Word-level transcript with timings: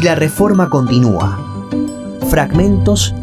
y 0.00 0.04
la 0.04 0.14
reforma 0.14 0.70
continúa. 0.70 1.38
Fragmentos 2.30 3.14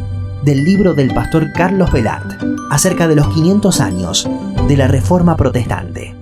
del 0.43 0.63
libro 0.63 0.93
del 0.93 1.11
pastor 1.11 1.51
Carlos 1.51 1.91
Velart 1.91 2.39
acerca 2.69 3.07
de 3.07 3.15
los 3.15 3.27
500 3.29 3.81
años 3.81 4.29
de 4.67 4.77
la 4.77 4.87
reforma 4.87 5.35
protestante. 5.35 6.15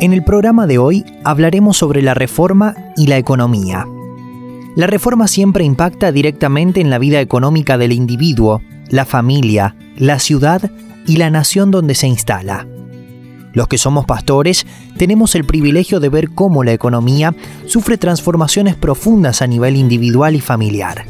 En 0.00 0.12
el 0.14 0.24
programa 0.24 0.66
de 0.66 0.78
hoy 0.78 1.04
hablaremos 1.24 1.76
sobre 1.76 2.00
la 2.00 2.14
reforma 2.14 2.74
y 2.96 3.06
la 3.06 3.18
economía. 3.18 3.86
La 4.74 4.86
reforma 4.86 5.28
siempre 5.28 5.64
impacta 5.64 6.10
directamente 6.10 6.80
en 6.80 6.88
la 6.88 6.98
vida 6.98 7.20
económica 7.20 7.76
del 7.76 7.92
individuo, 7.92 8.62
la 8.88 9.04
familia, 9.04 9.76
la 9.96 10.18
ciudad 10.18 10.70
y 11.06 11.16
la 11.16 11.28
nación 11.28 11.70
donde 11.70 11.94
se 11.94 12.06
instala. 12.06 12.66
Los 13.54 13.68
que 13.68 13.78
somos 13.78 14.04
pastores 14.04 14.66
tenemos 14.98 15.34
el 15.36 15.44
privilegio 15.44 16.00
de 16.00 16.08
ver 16.08 16.30
cómo 16.30 16.64
la 16.64 16.72
economía 16.72 17.34
sufre 17.66 17.96
transformaciones 17.96 18.74
profundas 18.74 19.42
a 19.42 19.46
nivel 19.46 19.76
individual 19.76 20.34
y 20.34 20.40
familiar. 20.40 21.06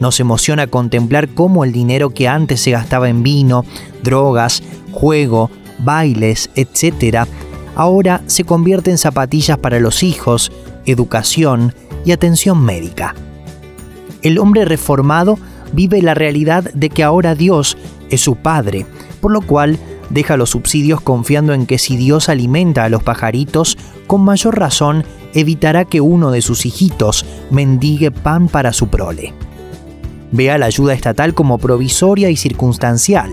Nos 0.00 0.20
emociona 0.20 0.68
contemplar 0.68 1.28
cómo 1.28 1.64
el 1.64 1.72
dinero 1.72 2.10
que 2.10 2.28
antes 2.28 2.60
se 2.60 2.70
gastaba 2.70 3.08
en 3.08 3.22
vino, 3.22 3.64
drogas, 4.02 4.62
juego, 4.92 5.50
bailes, 5.78 6.48
etc., 6.54 7.26
ahora 7.74 8.22
se 8.26 8.44
convierte 8.44 8.92
en 8.92 8.98
zapatillas 8.98 9.58
para 9.58 9.80
los 9.80 10.04
hijos, 10.04 10.52
educación 10.86 11.74
y 12.04 12.12
atención 12.12 12.62
médica. 12.62 13.14
El 14.22 14.38
hombre 14.38 14.64
reformado 14.64 15.38
vive 15.72 16.00
la 16.02 16.14
realidad 16.14 16.70
de 16.72 16.88
que 16.88 17.02
ahora 17.02 17.34
Dios 17.34 17.76
es 18.10 18.20
su 18.20 18.36
Padre, 18.36 18.86
por 19.20 19.32
lo 19.32 19.40
cual 19.40 19.78
deja 20.10 20.36
los 20.36 20.50
subsidios 20.50 21.00
confiando 21.00 21.54
en 21.54 21.66
que 21.66 21.78
si 21.78 21.96
Dios 21.96 22.28
alimenta 22.28 22.84
a 22.84 22.88
los 22.88 23.02
pajaritos, 23.02 23.78
con 24.06 24.22
mayor 24.22 24.58
razón 24.58 25.04
evitará 25.34 25.84
que 25.84 26.00
uno 26.00 26.30
de 26.30 26.42
sus 26.42 26.66
hijitos 26.66 27.24
mendigue 27.50 28.10
pan 28.10 28.48
para 28.48 28.72
su 28.72 28.88
prole. 28.88 29.32
Vea 30.30 30.58
la 30.58 30.66
ayuda 30.66 30.94
estatal 30.94 31.34
como 31.34 31.58
provisoria 31.58 32.30
y 32.30 32.36
circunstancial. 32.36 33.30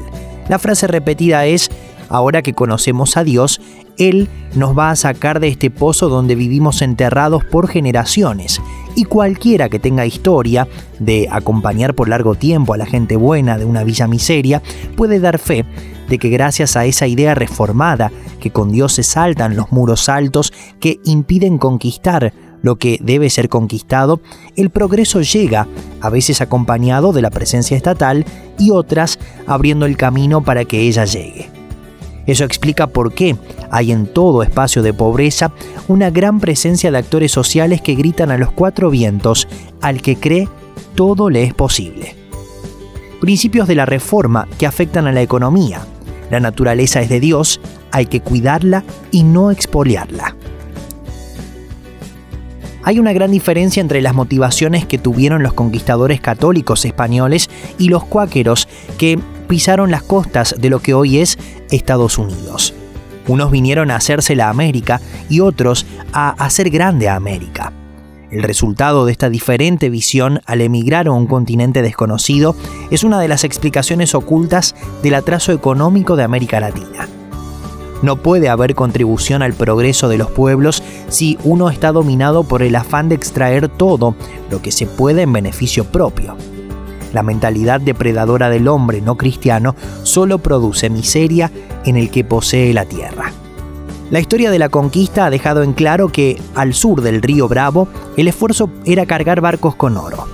La 0.49 0.59
frase 0.59 0.87
repetida 0.87 1.45
es, 1.45 1.69
ahora 2.09 2.41
que 2.41 2.53
conocemos 2.53 3.17
a 3.17 3.23
Dios, 3.23 3.61
Él 3.97 4.27
nos 4.55 4.77
va 4.77 4.91
a 4.91 4.95
sacar 4.95 5.39
de 5.39 5.47
este 5.47 5.69
pozo 5.69 6.09
donde 6.09 6.35
vivimos 6.35 6.81
enterrados 6.81 7.45
por 7.45 7.67
generaciones, 7.67 8.61
y 8.95 9.05
cualquiera 9.05 9.69
que 9.69 9.79
tenga 9.79 10.05
historia 10.05 10.67
de 10.99 11.27
acompañar 11.31 11.95
por 11.95 12.09
largo 12.09 12.35
tiempo 12.35 12.73
a 12.73 12.77
la 12.77 12.85
gente 12.85 13.15
buena 13.15 13.57
de 13.57 13.65
una 13.65 13.83
villa 13.83 14.07
miseria 14.07 14.61
puede 14.97 15.19
dar 15.19 15.39
fe 15.39 15.65
de 16.09 16.19
que 16.19 16.29
gracias 16.29 16.75
a 16.75 16.85
esa 16.85 17.07
idea 17.07 17.35
reformada, 17.35 18.11
que 18.41 18.51
con 18.51 18.69
Dios 18.71 18.93
se 18.93 19.03
saltan 19.03 19.55
los 19.55 19.71
muros 19.71 20.09
altos 20.09 20.51
que 20.81 20.99
impiden 21.05 21.57
conquistar 21.57 22.33
lo 22.61 22.75
que 22.75 22.99
debe 23.01 23.29
ser 23.29 23.49
conquistado, 23.49 24.21
el 24.55 24.69
progreso 24.69 25.21
llega, 25.21 25.67
a 25.99 26.09
veces 26.09 26.41
acompañado 26.41 27.13
de 27.13 27.21
la 27.21 27.29
presencia 27.29 27.77
estatal 27.77 28.25
y 28.57 28.71
otras 28.71 29.19
abriendo 29.47 29.85
el 29.85 29.97
camino 29.97 30.43
para 30.43 30.65
que 30.65 30.81
ella 30.81 31.05
llegue. 31.05 31.49
Eso 32.27 32.43
explica 32.43 32.87
por 32.87 33.13
qué 33.13 33.35
hay 33.71 33.91
en 33.91 34.05
todo 34.05 34.43
espacio 34.43 34.83
de 34.83 34.93
pobreza 34.93 35.51
una 35.87 36.09
gran 36.09 36.39
presencia 36.39 36.91
de 36.91 36.97
actores 36.97 37.31
sociales 37.31 37.81
que 37.81 37.95
gritan 37.95 38.31
a 38.31 38.37
los 38.37 38.51
cuatro 38.51 38.89
vientos, 38.89 39.47
al 39.81 40.01
que 40.01 40.15
cree 40.15 40.47
todo 40.95 41.29
le 41.29 41.43
es 41.43 41.53
posible. 41.53 42.15
Principios 43.19 43.67
de 43.67 43.75
la 43.75 43.85
reforma 43.85 44.47
que 44.57 44.67
afectan 44.67 45.07
a 45.07 45.11
la 45.11 45.21
economía, 45.21 45.85
la 46.29 46.39
naturaleza 46.39 47.01
es 47.01 47.09
de 47.09 47.19
Dios, 47.19 47.59
hay 47.91 48.05
que 48.05 48.21
cuidarla 48.21 48.83
y 49.11 49.23
no 49.23 49.51
expoliarla. 49.51 50.35
Hay 52.83 52.97
una 52.99 53.13
gran 53.13 53.31
diferencia 53.31 53.79
entre 53.79 54.01
las 54.01 54.15
motivaciones 54.15 54.85
que 54.85 54.97
tuvieron 54.97 55.43
los 55.43 55.53
conquistadores 55.53 56.19
católicos 56.19 56.83
españoles 56.85 57.49
y 57.77 57.89
los 57.89 58.03
cuáqueros 58.03 58.67
que 58.97 59.19
pisaron 59.47 59.91
las 59.91 60.01
costas 60.01 60.55
de 60.57 60.69
lo 60.69 60.79
que 60.79 60.95
hoy 60.95 61.19
es 61.19 61.37
Estados 61.69 62.17
Unidos. 62.17 62.73
Unos 63.27 63.51
vinieron 63.51 63.91
a 63.91 63.97
hacerse 63.97 64.35
la 64.35 64.49
América 64.49 64.99
y 65.29 65.41
otros 65.41 65.85
a 66.11 66.31
hacer 66.43 66.71
grande 66.71 67.07
a 67.07 67.15
América. 67.15 67.71
El 68.31 68.43
resultado 68.43 69.05
de 69.05 69.11
esta 69.11 69.29
diferente 69.29 69.89
visión 69.89 70.39
al 70.45 70.61
emigrar 70.61 71.07
a 71.07 71.11
un 71.11 71.27
continente 71.27 71.81
desconocido 71.81 72.55
es 72.89 73.03
una 73.03 73.19
de 73.19 73.27
las 73.27 73.43
explicaciones 73.43 74.15
ocultas 74.15 74.73
del 75.03 75.15
atraso 75.15 75.51
económico 75.51 76.15
de 76.15 76.23
América 76.23 76.59
Latina. 76.59 77.07
No 78.01 78.15
puede 78.15 78.49
haber 78.49 78.75
contribución 78.75 79.43
al 79.43 79.53
progreso 79.53 80.09
de 80.09 80.17
los 80.17 80.31
pueblos 80.31 80.81
si 81.09 81.37
uno 81.43 81.69
está 81.69 81.91
dominado 81.91 82.43
por 82.43 82.63
el 82.63 82.75
afán 82.75 83.09
de 83.09 83.15
extraer 83.15 83.69
todo 83.69 84.15
lo 84.49 84.61
que 84.61 84.71
se 84.71 84.87
puede 84.87 85.21
en 85.21 85.33
beneficio 85.33 85.85
propio. 85.85 86.35
La 87.13 87.23
mentalidad 87.23 87.81
depredadora 87.81 88.49
del 88.49 88.67
hombre 88.67 89.01
no 89.01 89.17
cristiano 89.17 89.75
solo 90.03 90.39
produce 90.39 90.89
miseria 90.89 91.51
en 91.85 91.97
el 91.97 92.09
que 92.09 92.23
posee 92.23 92.73
la 92.73 92.85
tierra. 92.85 93.31
La 94.09 94.19
historia 94.19 94.51
de 94.51 94.59
la 94.59 94.69
conquista 94.69 95.25
ha 95.25 95.29
dejado 95.29 95.63
en 95.63 95.73
claro 95.73 96.09
que, 96.09 96.41
al 96.55 96.73
sur 96.73 97.01
del 97.01 97.21
río 97.21 97.47
Bravo, 97.47 97.87
el 98.17 98.27
esfuerzo 98.27 98.69
era 98.85 99.05
cargar 99.05 99.41
barcos 99.41 99.75
con 99.75 99.95
oro. 99.95 100.27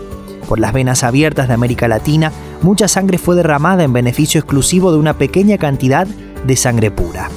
Por 0.48 0.60
las 0.60 0.74
venas 0.74 1.04
abiertas 1.04 1.48
de 1.48 1.54
América 1.54 1.88
Latina, 1.88 2.32
mucha 2.62 2.88
sangre 2.88 3.18
fue 3.18 3.36
derramada 3.36 3.84
en 3.84 3.94
beneficio 3.94 4.40
exclusivo 4.40 4.92
de 4.92 4.98
una 4.98 5.18
pequeña 5.18 5.58
cantidad 5.58 6.08
de 6.08 6.56
sangre 6.56 6.90
pura. 6.90 7.30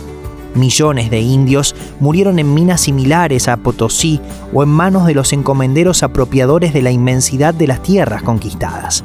Millones 0.54 1.10
de 1.10 1.20
indios 1.20 1.76
murieron 2.00 2.38
en 2.38 2.52
minas 2.52 2.80
similares 2.80 3.46
a 3.46 3.56
Potosí 3.56 4.20
o 4.52 4.62
en 4.62 4.68
manos 4.68 5.06
de 5.06 5.14
los 5.14 5.32
encomenderos 5.32 6.02
apropiadores 6.02 6.72
de 6.74 6.82
la 6.82 6.90
inmensidad 6.90 7.54
de 7.54 7.68
las 7.68 7.82
tierras 7.82 8.22
conquistadas. 8.22 9.04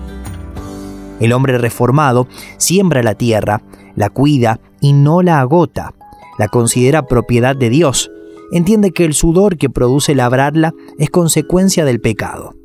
El 1.19 1.33
hombre 1.33 1.57
reformado 1.57 2.27
siembra 2.57 3.03
la 3.03 3.15
tierra, 3.15 3.61
la 3.95 4.09
cuida 4.09 4.59
y 4.81 4.93
no 4.93 5.21
la 5.21 5.39
agota, 5.39 5.93
la 6.37 6.47
considera 6.47 7.07
propiedad 7.07 7.55
de 7.55 7.69
Dios, 7.69 8.11
entiende 8.51 8.91
que 8.91 9.05
el 9.05 9.13
sudor 9.13 9.57
que 9.57 9.69
produce 9.69 10.15
labrarla 10.15 10.73
es 10.97 11.09
consecuencia 11.09 11.85
del 11.85 12.01
pecado. 12.01 12.55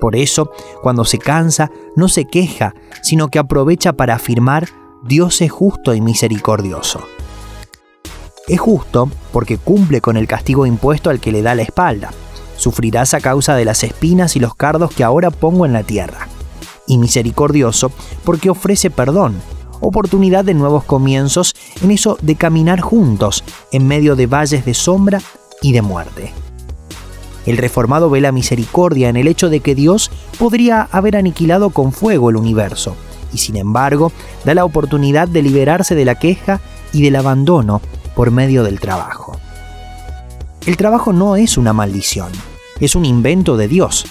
Por 0.00 0.16
eso, 0.16 0.50
cuando 0.82 1.04
se 1.04 1.18
cansa, 1.18 1.70
no 1.96 2.08
se 2.08 2.24
queja, 2.26 2.74
sino 3.02 3.28
que 3.28 3.38
aprovecha 3.38 3.94
para 3.94 4.14
afirmar, 4.14 4.68
Dios 5.02 5.40
es 5.40 5.50
justo 5.50 5.94
y 5.94 6.00
misericordioso. 6.00 7.00
Es 8.48 8.60
justo 8.60 9.10
porque 9.32 9.58
cumple 9.58 10.00
con 10.00 10.16
el 10.16 10.26
castigo 10.26 10.64
impuesto 10.64 11.10
al 11.10 11.20
que 11.20 11.32
le 11.32 11.42
da 11.42 11.54
la 11.54 11.62
espalda. 11.62 12.10
Sufrirás 12.56 13.12
a 13.14 13.20
causa 13.20 13.54
de 13.54 13.64
las 13.64 13.84
espinas 13.84 14.36
y 14.36 14.40
los 14.40 14.54
cardos 14.54 14.90
que 14.92 15.04
ahora 15.04 15.30
pongo 15.30 15.66
en 15.66 15.74
la 15.74 15.82
tierra. 15.82 16.28
Y 16.86 16.96
misericordioso 16.96 17.92
porque 18.24 18.48
ofrece 18.48 18.90
perdón, 18.90 19.34
oportunidad 19.80 20.44
de 20.44 20.54
nuevos 20.54 20.84
comienzos 20.84 21.54
en 21.82 21.90
eso 21.90 22.18
de 22.22 22.36
caminar 22.36 22.80
juntos 22.80 23.44
en 23.70 23.86
medio 23.86 24.16
de 24.16 24.26
valles 24.26 24.64
de 24.64 24.74
sombra 24.74 25.20
y 25.60 25.72
de 25.72 25.82
muerte. 25.82 26.32
El 27.44 27.58
reformado 27.58 28.10
ve 28.10 28.20
la 28.20 28.32
misericordia 28.32 29.08
en 29.08 29.16
el 29.16 29.28
hecho 29.28 29.50
de 29.50 29.60
que 29.60 29.74
Dios 29.74 30.10
podría 30.38 30.88
haber 30.90 31.16
aniquilado 31.16 31.70
con 31.70 31.92
fuego 31.92 32.30
el 32.30 32.36
universo, 32.36 32.94
y 33.32 33.38
sin 33.38 33.56
embargo 33.56 34.12
da 34.44 34.54
la 34.54 34.64
oportunidad 34.64 35.28
de 35.28 35.42
liberarse 35.42 35.94
de 35.94 36.04
la 36.04 36.16
queja 36.16 36.60
y 36.92 37.02
del 37.02 37.16
abandono 37.16 37.80
por 38.18 38.32
medio 38.32 38.64
del 38.64 38.80
trabajo. 38.80 39.38
El 40.66 40.76
trabajo 40.76 41.12
no 41.12 41.36
es 41.36 41.56
una 41.56 41.72
maldición, 41.72 42.32
es 42.80 42.96
un 42.96 43.04
invento 43.04 43.56
de 43.56 43.68
Dios. 43.68 44.06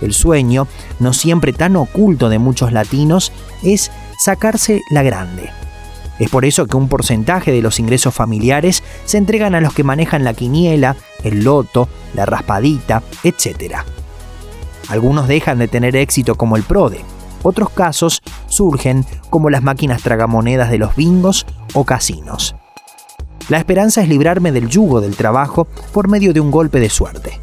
El 0.00 0.12
sueño, 0.12 0.66
no 0.98 1.12
siempre 1.12 1.52
tan 1.52 1.76
oculto 1.76 2.28
de 2.30 2.40
muchos 2.40 2.72
latinos, 2.72 3.30
es 3.62 3.92
sacarse 4.18 4.82
la 4.90 5.04
grande. 5.04 5.50
Es 6.18 6.30
por 6.30 6.44
eso 6.44 6.66
que 6.66 6.76
un 6.76 6.88
porcentaje 6.88 7.52
de 7.52 7.62
los 7.62 7.78
ingresos 7.78 8.12
familiares 8.12 8.82
se 9.04 9.18
entregan 9.18 9.54
a 9.54 9.60
los 9.60 9.72
que 9.72 9.84
manejan 9.84 10.24
la 10.24 10.34
quiniela, 10.34 10.96
el 11.22 11.44
loto, 11.44 11.88
la 12.12 12.26
raspadita, 12.26 13.04
etc. 13.22 13.76
Algunos 14.88 15.28
dejan 15.28 15.60
de 15.60 15.68
tener 15.68 15.94
éxito 15.94 16.34
como 16.34 16.56
el 16.56 16.64
PRODE. 16.64 17.04
Otros 17.44 17.70
casos 17.70 18.20
surgen 18.48 19.06
como 19.30 19.48
las 19.48 19.62
máquinas 19.62 20.02
tragamonedas 20.02 20.72
de 20.72 20.78
los 20.78 20.96
bingos 20.96 21.46
o 21.72 21.84
casinos. 21.84 22.56
La 23.48 23.58
esperanza 23.58 24.02
es 24.02 24.08
librarme 24.08 24.52
del 24.52 24.68
yugo 24.68 25.00
del 25.00 25.16
trabajo 25.16 25.66
por 25.92 26.08
medio 26.08 26.32
de 26.32 26.40
un 26.40 26.50
golpe 26.50 26.80
de 26.80 26.90
suerte. 26.90 27.40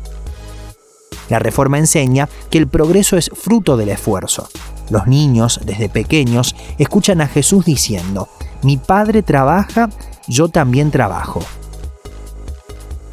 La 1.30 1.40
reforma 1.40 1.78
enseña 1.78 2.28
que 2.50 2.58
el 2.58 2.68
progreso 2.68 3.18
es 3.18 3.30
fruto 3.34 3.78
del 3.78 3.90
esfuerzo, 3.90 4.50
los 4.92 5.08
niños, 5.08 5.62
desde 5.66 5.88
pequeños, 5.88 6.54
escuchan 6.78 7.22
a 7.22 7.28
Jesús 7.28 7.64
diciendo, 7.64 8.28
mi 8.62 8.76
Padre 8.76 9.24
trabaja, 9.24 9.90
yo 10.28 10.50
también 10.50 10.92
trabajo. 10.92 11.42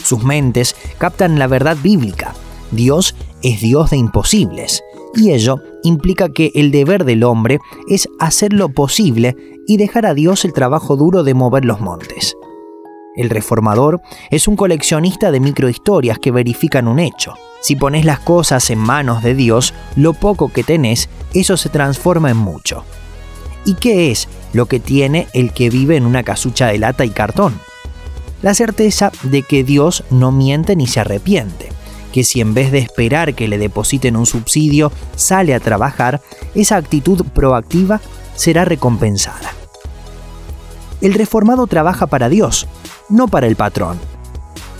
Sus 0.03 0.25
mentes 0.25 0.75
captan 0.99 1.39
la 1.39 1.47
verdad 1.47 1.77
bíblica. 1.81 2.35
Dios 2.73 3.15
es 3.43 3.61
Dios 3.61 3.91
de 3.91 3.97
imposibles, 3.97 4.83
y 5.15 5.31
ello 5.31 5.61
implica 5.85 6.31
que 6.31 6.51
el 6.55 6.73
deber 6.73 7.05
del 7.05 7.23
hombre 7.23 7.61
es 7.89 8.09
hacer 8.19 8.53
lo 8.53 8.71
posible 8.71 9.37
y 9.69 9.77
dejar 9.77 10.05
a 10.05 10.15
Dios 10.15 10.45
el 10.45 10.53
trabajo 10.53 10.97
duro 10.97 11.23
de 11.23 11.35
mover 11.35 11.65
los 11.65 11.81
montes. 11.81 12.35
El 13.19 13.31
reformador 13.31 14.01
es 14.31 14.47
un 14.47 14.55
coleccionista 14.55 15.33
de 15.33 15.41
microhistorias 15.41 16.21
que 16.21 16.31
verifican 16.31 16.87
un 16.87 17.01
hecho. 17.01 17.35
Si 17.61 17.75
pones 17.75 18.05
las 18.05 18.21
cosas 18.21 18.71
en 18.71 18.79
manos 18.79 19.25
de 19.25 19.35
Dios, 19.35 19.75
lo 19.97 20.15
poco 20.15 20.53
que 20.53 20.63
tenés, 20.63 21.09
eso 21.35 21.57
se 21.57 21.69
transforma 21.69 22.31
en 22.31 22.37
mucho. 22.37 22.85
¿Y 23.65 23.75
qué 23.75 24.13
es 24.13 24.29
lo 24.53 24.67
que 24.67 24.79
tiene 24.79 25.27
el 25.33 25.53
que 25.53 25.69
vive 25.69 25.97
en 25.97 26.07
una 26.07 26.23
casucha 26.23 26.69
de 26.69 26.79
lata 26.79 27.05
y 27.05 27.11
cartón? 27.11 27.61
La 28.41 28.55
certeza 28.55 29.11
de 29.25 29.43
que 29.43 29.65
Dios 29.65 30.05
no 30.11 30.31
miente 30.31 30.77
ni 30.77 30.87
se 30.87 31.01
arrepiente, 31.01 31.71
que 32.13 32.23
si 32.23 32.41
en 32.41 32.55
vez 32.55 32.71
de 32.71 32.79
esperar 32.79 33.35
que 33.35 33.49
le 33.49 33.59
depositen 33.59 34.17
un 34.17 34.27
subsidio 34.27 34.93
sale 35.17 35.55
a 35.55 35.61
trabajar, 35.61 36.21
esa 36.55 36.77
actitud 36.77 37.25
proactiva 37.35 38.01
será 38.37 38.65
recompensada. 38.65 39.55
El 41.01 41.15
reformado 41.15 41.67
trabaja 41.67 42.07
para 42.07 42.29
Dios, 42.29 42.69
no 43.09 43.29
para 43.29 43.47
el 43.47 43.57
patrón. 43.57 43.99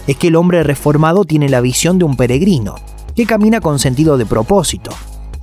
Es 0.07 0.17
que 0.17 0.29
el 0.29 0.37
hombre 0.37 0.63
reformado 0.63 1.25
tiene 1.25 1.49
la 1.49 1.61
visión 1.61 1.99
de 1.99 2.05
un 2.05 2.17
peregrino, 2.17 2.77
que 3.15 3.27
camina 3.27 3.61
con 3.61 3.79
sentido 3.79 4.17
de 4.17 4.27
propósito, 4.27 4.91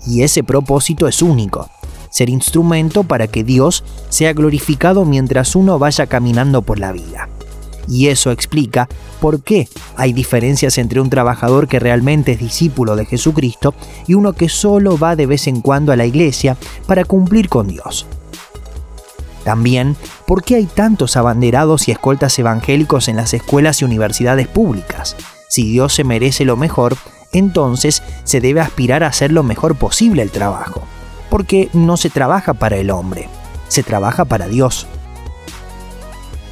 y 0.08 0.24
ese 0.24 0.44
propósito 0.44 1.08
es 1.08 1.22
único, 1.22 1.70
ser 2.10 2.30
instrumento 2.30 3.04
para 3.04 3.28
que 3.28 3.44
Dios 3.44 3.84
sea 4.10 4.34
glorificado 4.34 5.06
mientras 5.06 5.56
uno 5.56 5.78
vaya 5.78 6.08
caminando 6.08 6.62
por 6.62 6.80
la 6.80 6.92
vida. 6.92 7.30
Y 7.88 8.08
eso 8.08 8.32
explica 8.32 8.90
por 9.20 9.44
qué 9.44 9.68
hay 9.96 10.14
diferencias 10.14 10.78
entre 10.78 11.02
un 11.02 11.10
trabajador 11.10 11.68
que 11.68 11.80
realmente 11.80 12.32
es 12.32 12.40
discípulo 12.40 12.96
de 12.96 13.06
Jesucristo 13.06 13.76
y 14.08 14.16
uno 14.16 14.34
que 14.34 14.50
solo 14.50 14.98
va 14.98 15.16
de 15.16 15.26
vez 15.26 15.48
en 15.48 15.62
cuando 15.62 15.92
a 15.92 15.96
la 15.96 16.06
iglesia 16.06 16.58
para 16.88 17.06
cumplir 17.06 17.50
con 17.50 17.68
Dios. 17.68 18.08
También, 19.46 19.96
¿por 20.26 20.44
qué 20.44 20.56
hay 20.56 20.66
tantos 20.66 21.16
abanderados 21.16 21.88
y 21.88 21.92
escoltas 21.92 22.38
evangélicos 22.40 23.08
en 23.08 23.16
las 23.16 23.34
escuelas 23.36 23.80
y 23.80 23.86
universidades 23.86 24.48
públicas? 24.48 25.16
Si 25.48 25.72
Dios 25.72 25.94
se 25.94 26.04
merece 26.04 26.46
lo 26.46 26.58
mejor, 26.58 26.98
entonces 27.32 28.02
se 28.24 28.42
debe 28.42 28.60
aspirar 28.60 29.04
a 29.04 29.08
hacer 29.08 29.32
lo 29.32 29.44
mejor 29.44 29.76
posible 29.76 30.24
el 30.24 30.32
trabajo. 30.32 30.82
Porque 31.30 31.70
no 31.74 31.96
se 31.96 32.10
trabaja 32.10 32.56
para 32.56 32.78
el 32.78 32.90
hombre, 32.90 33.30
se 33.68 33.84
trabaja 33.84 34.26
para 34.26 34.48
Dios. 34.48 34.88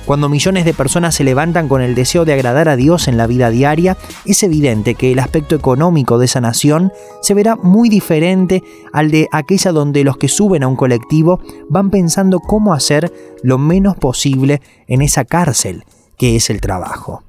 Cuando 0.05 0.27
millones 0.27 0.65
de 0.65 0.73
personas 0.73 1.15
se 1.15 1.23
levantan 1.23 1.69
con 1.69 1.81
el 1.81 1.95
deseo 1.95 2.25
de 2.25 2.33
agradar 2.33 2.67
a 2.67 2.75
Dios 2.75 3.07
en 3.07 3.15
la 3.15 3.25
vida 3.25 3.49
diaria, 3.49 3.95
es 4.25 4.43
evidente 4.43 4.95
que 4.95 5.13
el 5.13 5.19
aspecto 5.19 5.55
económico 5.55 6.17
de 6.17 6.25
esa 6.25 6.41
nación 6.41 6.91
se 7.21 7.33
verá 7.33 7.55
muy 7.55 7.87
diferente 7.87 8.63
al 8.91 9.11
de 9.11 9.29
aquella 9.31 9.71
donde 9.71 10.03
los 10.03 10.17
que 10.17 10.27
suben 10.27 10.63
a 10.63 10.67
un 10.67 10.75
colectivo 10.75 11.39
van 11.69 11.89
pensando 11.89 12.41
cómo 12.41 12.73
hacer 12.73 13.13
lo 13.43 13.57
menos 13.57 13.95
posible 13.95 14.61
en 14.87 15.01
esa 15.01 15.23
cárcel 15.23 15.85
que 16.17 16.35
es 16.35 16.49
el 16.49 16.59
trabajo. 16.59 17.23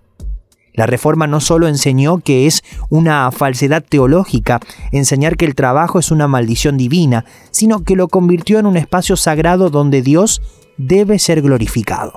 La 0.72 0.86
reforma 0.86 1.28
no 1.28 1.38
solo 1.40 1.68
enseñó 1.68 2.18
que 2.18 2.48
es 2.48 2.64
una 2.90 3.30
falsedad 3.30 3.84
teológica, 3.88 4.58
enseñar 4.90 5.36
que 5.36 5.44
el 5.44 5.54
trabajo 5.54 6.00
es 6.00 6.10
una 6.10 6.26
maldición 6.26 6.76
divina, 6.76 7.24
sino 7.52 7.84
que 7.84 7.94
lo 7.94 8.08
convirtió 8.08 8.58
en 8.58 8.66
un 8.66 8.76
espacio 8.76 9.16
sagrado 9.16 9.70
donde 9.70 10.02
Dios 10.02 10.42
debe 10.76 11.20
ser 11.20 11.40
glorificado. 11.40 12.14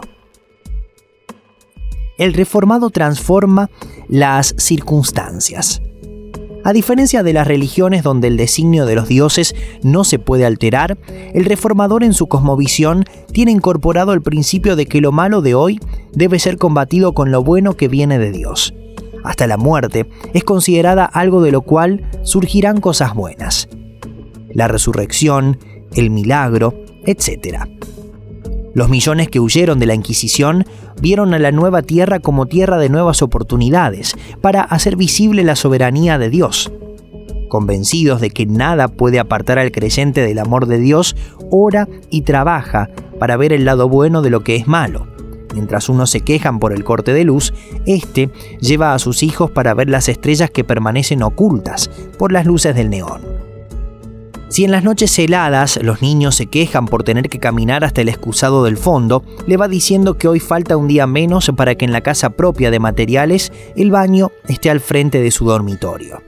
El 2.17 2.33
reformado 2.33 2.89
transforma 2.89 3.69
las 4.07 4.55
circunstancias. 4.57 5.81
A 6.63 6.73
diferencia 6.73 7.23
de 7.23 7.31
las 7.31 7.47
religiones 7.47 8.03
donde 8.03 8.27
el 8.27 8.35
designio 8.35 8.85
de 8.85 8.95
los 8.95 9.07
dioses 9.07 9.55
no 9.83 10.03
se 10.03 10.19
puede 10.19 10.45
alterar, 10.45 10.97
el 11.33 11.45
reformador 11.45 12.03
en 12.03 12.13
su 12.13 12.27
cosmovisión 12.27 13.05
tiene 13.31 13.51
incorporado 13.51 14.13
el 14.13 14.21
principio 14.21 14.75
de 14.75 14.85
que 14.85 14.99
lo 14.99 15.11
malo 15.11 15.41
de 15.41 15.55
hoy 15.55 15.79
debe 16.11 16.39
ser 16.39 16.57
combatido 16.57 17.13
con 17.13 17.31
lo 17.31 17.43
bueno 17.43 17.77
que 17.77 17.87
viene 17.87 18.19
de 18.19 18.31
Dios. 18.31 18.73
Hasta 19.23 19.47
la 19.47 19.57
muerte 19.57 20.09
es 20.33 20.43
considerada 20.43 21.05
algo 21.05 21.41
de 21.41 21.51
lo 21.51 21.61
cual 21.61 22.09
surgirán 22.23 22.81
cosas 22.81 23.13
buenas. 23.13 23.69
La 24.49 24.67
resurrección, 24.67 25.59
el 25.95 26.09
milagro, 26.09 26.73
etc. 27.05 27.65
Los 28.77 28.89
millones 28.89 29.27
que 29.29 29.39
huyeron 29.39 29.79
de 29.79 29.87
la 29.87 29.95
Inquisición 29.95 30.63
vieron 31.01 31.33
a 31.33 31.39
la 31.39 31.51
nueva 31.51 31.81
tierra 31.81 32.19
como 32.19 32.45
tierra 32.45 32.77
de 32.77 32.89
nuevas 32.89 33.23
oportunidades 33.23 34.13
para 34.39 34.61
hacer 34.61 34.95
visible 34.95 35.43
la 35.43 35.55
soberanía 35.55 36.19
de 36.19 36.29
Dios. 36.29 36.71
Convencidos 37.49 38.21
de 38.21 38.29
que 38.29 38.45
nada 38.45 38.87
puede 38.87 39.17
apartar 39.17 39.57
al 39.57 39.71
creyente 39.71 40.21
del 40.21 40.37
amor 40.37 40.67
de 40.67 40.77
Dios, 40.77 41.15
ora 41.49 41.87
y 42.11 42.21
trabaja 42.21 42.91
para 43.19 43.35
ver 43.35 43.51
el 43.51 43.65
lado 43.65 43.89
bueno 43.89 44.21
de 44.21 44.29
lo 44.29 44.43
que 44.43 44.55
es 44.55 44.67
malo. 44.67 45.07
Mientras 45.55 45.89
unos 45.89 46.11
se 46.11 46.21
quejan 46.21 46.59
por 46.59 46.71
el 46.71 46.83
corte 46.83 47.13
de 47.13 47.23
luz, 47.23 47.55
este 47.87 48.29
lleva 48.61 48.93
a 48.93 48.99
sus 48.99 49.23
hijos 49.23 49.49
para 49.49 49.73
ver 49.73 49.89
las 49.89 50.07
estrellas 50.07 50.51
que 50.51 50.63
permanecen 50.63 51.23
ocultas 51.23 51.89
por 52.19 52.31
las 52.31 52.45
luces 52.45 52.75
del 52.75 52.91
neón. 52.91 53.36
Si 54.49 54.63
en 54.63 54.71
las 54.71 54.83
noches 54.83 55.17
heladas 55.19 55.77
los 55.83 56.01
niños 56.01 56.35
se 56.35 56.45
quejan 56.45 56.85
por 56.85 57.03
tener 57.03 57.29
que 57.29 57.39
caminar 57.39 57.83
hasta 57.83 58.01
el 58.01 58.07
excusado 58.07 58.63
del 58.63 58.77
fondo, 58.77 59.23
le 59.45 59.57
va 59.57 59.67
diciendo 59.67 60.17
que 60.17 60.29
hoy 60.29 60.39
falta 60.39 60.77
un 60.77 60.87
día 60.87 61.05
menos 61.05 61.51
para 61.55 61.75
que 61.75 61.83
en 61.83 61.91
la 61.91 62.01
casa 62.01 62.29
propia 62.29 62.71
de 62.71 62.79
materiales 62.79 63.51
el 63.75 63.91
baño 63.91 64.31
esté 64.47 64.69
al 64.69 64.79
frente 64.79 65.21
de 65.21 65.31
su 65.31 65.45
dormitorio. 65.45 66.21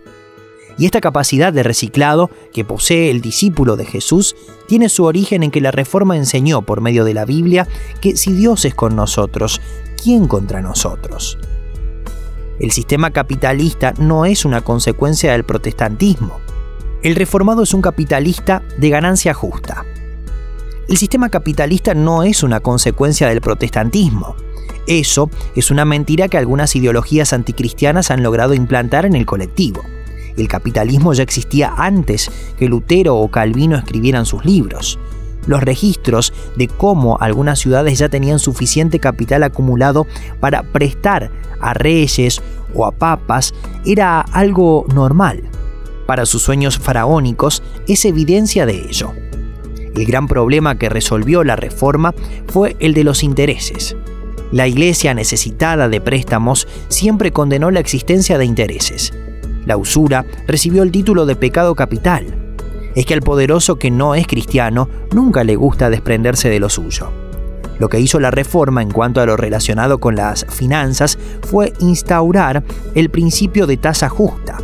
Y 0.77 0.85
esta 0.85 0.99
capacidad 0.99 1.53
de 1.53 1.63
reciclado 1.63 2.29
que 2.53 2.65
posee 2.65 3.09
el 3.09 3.21
discípulo 3.21 3.77
de 3.77 3.85
Jesús 3.85 4.35
tiene 4.67 4.89
su 4.89 5.05
origen 5.05 5.43
en 5.43 5.51
que 5.51 5.61
la 5.61 5.71
Reforma 5.71 6.17
enseñó 6.17 6.61
por 6.61 6.81
medio 6.81 7.05
de 7.05 7.13
la 7.13 7.25
Biblia 7.25 7.67
que 8.01 8.17
si 8.17 8.33
Dios 8.33 8.65
es 8.65 8.75
con 8.75 8.95
nosotros, 8.95 9.61
¿quién 10.01 10.27
contra 10.27 10.61
nosotros? 10.61 11.37
El 12.59 12.71
sistema 12.71 13.11
capitalista 13.11 13.93
no 13.97 14.25
es 14.25 14.43
una 14.43 14.61
consecuencia 14.61 15.31
del 15.31 15.45
protestantismo 15.45 16.41
el 17.01 17.15
reformado 17.15 17.63
es 17.63 17.73
un 17.73 17.81
capitalista 17.81 18.61
de 18.77 18.89
ganancia 18.89 19.33
justa. 19.33 19.85
El 20.89 20.97
sistema 20.97 21.29
capitalista 21.29 21.93
no 21.93 22.23
es 22.23 22.43
una 22.43 22.59
consecuencia 22.59 23.29
del 23.29 23.41
protestantismo. 23.41 24.35
Eso 24.87 25.29
es 25.55 25.71
una 25.71 25.85
mentira 25.85 26.27
que 26.27 26.37
algunas 26.37 26.75
ideologías 26.75 27.31
anticristianas 27.31 28.11
han 28.11 28.23
logrado 28.23 28.53
implantar 28.53 29.05
en 29.05 29.15
el 29.15 29.25
colectivo. 29.25 29.81
El 30.35 30.47
capitalismo 30.47 31.13
ya 31.13 31.23
existía 31.23 31.73
antes 31.77 32.31
que 32.57 32.67
Lutero 32.67 33.15
o 33.17 33.29
Calvino 33.29 33.77
escribieran 33.77 34.25
sus 34.25 34.43
libros. 34.43 34.99
Los 35.47 35.63
registros 35.63 36.33
de 36.57 36.67
cómo 36.67 37.17
algunas 37.21 37.59
ciudades 37.59 37.97
ya 37.97 38.09
tenían 38.09 38.39
suficiente 38.39 38.99
capital 38.99 39.43
acumulado 39.43 40.05
para 40.39 40.63
prestar 40.63 41.31
a 41.61 41.73
reyes 41.73 42.41
o 42.73 42.85
a 42.85 42.91
papas 42.91 43.53
era 43.85 44.19
algo 44.21 44.85
normal 44.93 45.43
para 46.09 46.25
sus 46.25 46.41
sueños 46.41 46.79
faraónicos 46.79 47.61
es 47.87 48.03
evidencia 48.03 48.65
de 48.65 48.83
ello. 48.89 49.13
El 49.93 50.05
gran 50.07 50.27
problema 50.27 50.73
que 50.79 50.89
resolvió 50.89 51.43
la 51.43 51.55
reforma 51.55 52.15
fue 52.47 52.75
el 52.79 52.95
de 52.95 53.03
los 53.03 53.21
intereses. 53.21 53.95
La 54.51 54.67
iglesia 54.67 55.13
necesitada 55.13 55.87
de 55.87 56.01
préstamos 56.01 56.67
siempre 56.87 57.31
condenó 57.31 57.69
la 57.69 57.79
existencia 57.79 58.39
de 58.39 58.45
intereses. 58.45 59.13
La 59.67 59.77
usura 59.77 60.25
recibió 60.47 60.81
el 60.81 60.91
título 60.91 61.27
de 61.27 61.35
pecado 61.35 61.75
capital. 61.75 62.55
Es 62.95 63.05
que 63.05 63.13
al 63.13 63.21
poderoso 63.21 63.77
que 63.77 63.91
no 63.91 64.15
es 64.15 64.25
cristiano 64.25 64.89
nunca 65.13 65.43
le 65.43 65.57
gusta 65.57 65.91
desprenderse 65.91 66.49
de 66.49 66.59
lo 66.59 66.69
suyo. 66.69 67.11
Lo 67.77 67.87
que 67.87 67.99
hizo 67.99 68.19
la 68.19 68.31
reforma 68.31 68.81
en 68.81 68.89
cuanto 68.89 69.21
a 69.21 69.27
lo 69.27 69.37
relacionado 69.37 69.99
con 69.99 70.15
las 70.15 70.47
finanzas 70.49 71.19
fue 71.43 71.71
instaurar 71.79 72.63
el 72.95 73.11
principio 73.11 73.67
de 73.67 73.77
tasa 73.77 74.09
justa, 74.09 74.57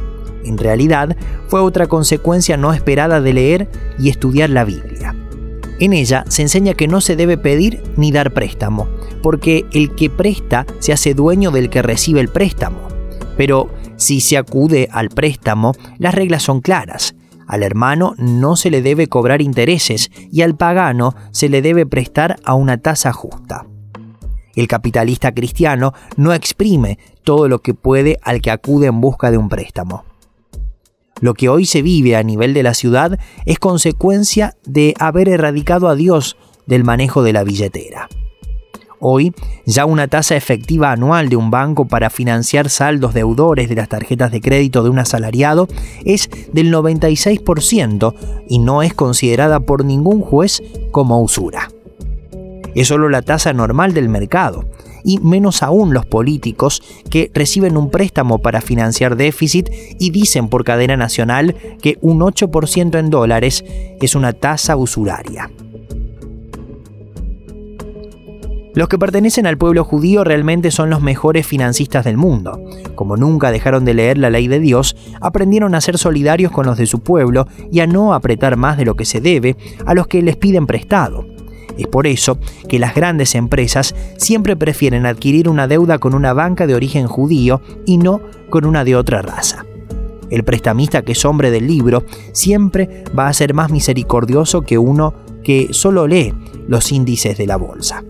en 0.46 0.58
realidad, 0.58 1.18
fue 1.48 1.60
otra 1.62 1.88
consecuencia 1.88 2.58
no 2.58 2.74
esperada 2.74 3.22
de 3.22 3.34
leer 3.34 3.70
y 4.00 4.10
estudiar 4.10 4.50
la 4.50 4.64
Biblia. 4.64 5.16
En 5.80 5.92
ella 5.92 6.24
se 6.30 6.42
enseña 6.42 6.74
que 6.74 6.88
no 6.88 7.02
se 7.02 7.16
debe 7.16 7.38
pedir 7.38 7.84
ni 7.98 8.12
dar 8.12 8.34
préstamo, 8.34 8.88
porque 9.22 9.66
el 9.74 9.94
que 9.96 10.10
presta 10.10 10.66
se 10.80 10.94
hace 10.94 11.14
dueño 11.14 11.52
del 11.52 11.70
que 11.70 11.82
recibe 11.82 12.22
el 12.22 12.30
préstamo. 12.30 12.80
Pero 13.36 13.70
si 13.98 14.22
se 14.22 14.38
acude 14.38 14.88
al 14.92 15.10
préstamo, 15.10 15.74
las 15.98 16.16
reglas 16.16 16.44
son 16.44 16.62
claras. 16.62 17.16
Al 17.48 17.62
hermano 17.62 18.16
no 18.18 18.56
se 18.56 18.72
le 18.72 18.82
debe 18.82 19.08
cobrar 19.08 19.42
intereses 19.42 20.10
y 20.32 20.42
al 20.42 20.56
pagano 20.56 21.14
se 21.32 21.50
le 21.50 21.62
debe 21.62 21.86
prestar 21.86 22.38
a 22.44 22.56
una 22.56 22.78
tasa 22.78 23.12
justa. 23.12 23.68
El 24.56 24.68
capitalista 24.68 25.34
cristiano 25.34 25.94
no 26.16 26.34
exprime 26.34 26.98
todo 27.24 27.48
lo 27.50 27.60
que 27.60 27.74
puede 27.74 28.18
al 28.24 28.42
que 28.42 28.52
acude 28.52 28.88
en 28.88 29.02
busca 29.02 29.30
de 29.30 29.38
un 29.38 29.50
préstamo. 29.50 30.06
Lo 31.22 31.34
que 31.34 31.50
hoy 31.50 31.66
se 31.66 31.82
vive 31.82 32.16
a 32.16 32.24
nivel 32.24 32.54
de 32.54 32.64
la 32.64 32.74
ciudad 32.74 33.18
es 33.46 33.58
consecuencia 33.60 34.56
de 34.66 34.94
haber 35.00 35.30
erradicado 35.30 35.88
a 35.88 35.96
Dios 35.96 36.38
del 36.66 36.84
manejo 36.84 37.24
de 37.24 37.34
la 37.34 37.44
billetera. 37.44 38.10
Hoy, 39.00 39.34
ya 39.66 39.86
una 39.86 40.08
tasa 40.08 40.36
efectiva 40.36 40.92
anual 40.92 41.30
de 41.30 41.36
un 41.36 41.52
banco 41.52 41.86
para 41.86 42.10
financiar 42.10 42.70
saldos 42.70 43.14
deudores 43.14 43.70
de 43.70 43.76
las 43.76 43.90
tarjetas 43.90 44.32
de 44.32 44.42
crédito 44.42 44.84
de 44.84 44.90
un 44.90 45.00
asalariado 45.00 45.68
es 46.04 46.30
del 46.54 46.74
96% 46.74 48.16
y 48.50 48.60
no 48.60 48.84
es 48.84 48.94
considerada 48.94 49.60
por 49.60 49.86
ningún 49.86 50.22
juez 50.22 50.64
como 50.92 51.22
usura. 51.22 51.70
Es 52.74 52.88
solo 52.88 53.10
la 53.10 53.22
tasa 53.22 53.54
normal 53.54 53.94
del 53.94 54.10
mercado, 54.10 54.66
y 55.06 55.20
menos 55.20 55.64
aún 55.64 55.94
los 55.94 56.06
políticos 56.06 56.82
que 57.10 57.32
reciben 57.34 57.78
un 57.78 57.90
préstamo 57.90 58.40
para 58.40 58.60
financiar 58.60 59.16
déficit 59.16 59.70
y 60.00 60.10
dicen 60.10 60.50
por 60.50 60.66
cadena 60.66 60.98
nacional 60.98 61.56
que 61.82 61.98
un 62.02 62.20
8% 62.20 63.00
en 63.00 63.10
dólares 63.10 63.64
es 64.02 64.16
una 64.16 64.34
tasa 64.34 64.76
usuraria. 64.76 65.50
Los 68.76 68.90
que 68.90 69.00
pertenecen 69.00 69.48
al 69.48 69.58
pueblo 69.58 69.86
judío 69.86 70.26
realmente 70.26 70.70
son 70.70 70.90
los 70.90 71.02
mejores 71.02 71.48
financistas 71.48 72.04
del 72.04 72.18
mundo. 72.18 72.60
Como 72.96 73.16
nunca 73.16 73.50
dejaron 73.50 73.86
de 73.86 73.94
leer 73.94 74.18
la 74.18 74.30
ley 74.30 74.50
de 74.50 74.60
Dios, 74.60 74.98
aprendieron 75.22 75.76
a 75.76 75.82
ser 75.82 75.98
solidarios 75.98 76.52
con 76.52 76.66
los 76.66 76.78
de 76.78 76.86
su 76.86 77.00
pueblo 77.00 77.48
y 77.72 77.80
a 77.80 77.88
no 77.88 78.14
apretar 78.14 78.58
más 78.58 78.76
de 78.76 78.84
lo 78.84 78.96
que 78.96 79.06
se 79.06 79.22
debe 79.22 79.56
a 79.86 79.94
los 79.94 80.08
que 80.08 80.22
les 80.22 80.36
piden 80.36 80.68
prestado. 80.68 81.35
Es 81.78 81.88
por 81.88 82.08
eso 82.08 82.38
que 82.70 82.80
las 82.80 82.96
grandes 82.96 83.36
empresas 83.36 83.96
siempre 84.18 84.56
prefieren 84.56 85.06
adquirir 85.06 85.50
una 85.50 85.68
deuda 85.68 86.00
con 86.00 86.14
una 86.14 86.34
banca 86.34 86.68
de 86.68 86.76
origen 86.76 87.08
judío 87.08 87.62
y 87.86 87.98
no 87.98 88.22
con 88.50 88.66
una 88.66 88.84
de 88.84 88.96
otra 88.96 89.22
raza. 89.22 89.66
El 90.30 90.44
prestamista 90.44 91.04
que 91.04 91.12
es 91.12 91.26
hombre 91.26 91.52
del 91.52 91.68
libro 91.68 92.04
siempre 92.32 93.04
va 93.18 93.28
a 93.28 93.34
ser 93.34 93.54
más 93.54 93.72
misericordioso 93.72 94.62
que 94.62 94.78
uno 94.78 95.14
que 95.44 95.70
solo 95.72 96.08
lee 96.08 96.34
los 96.68 96.92
índices 96.92 97.38
de 97.38 97.46
la 97.46 97.58
bolsa. 97.58 98.04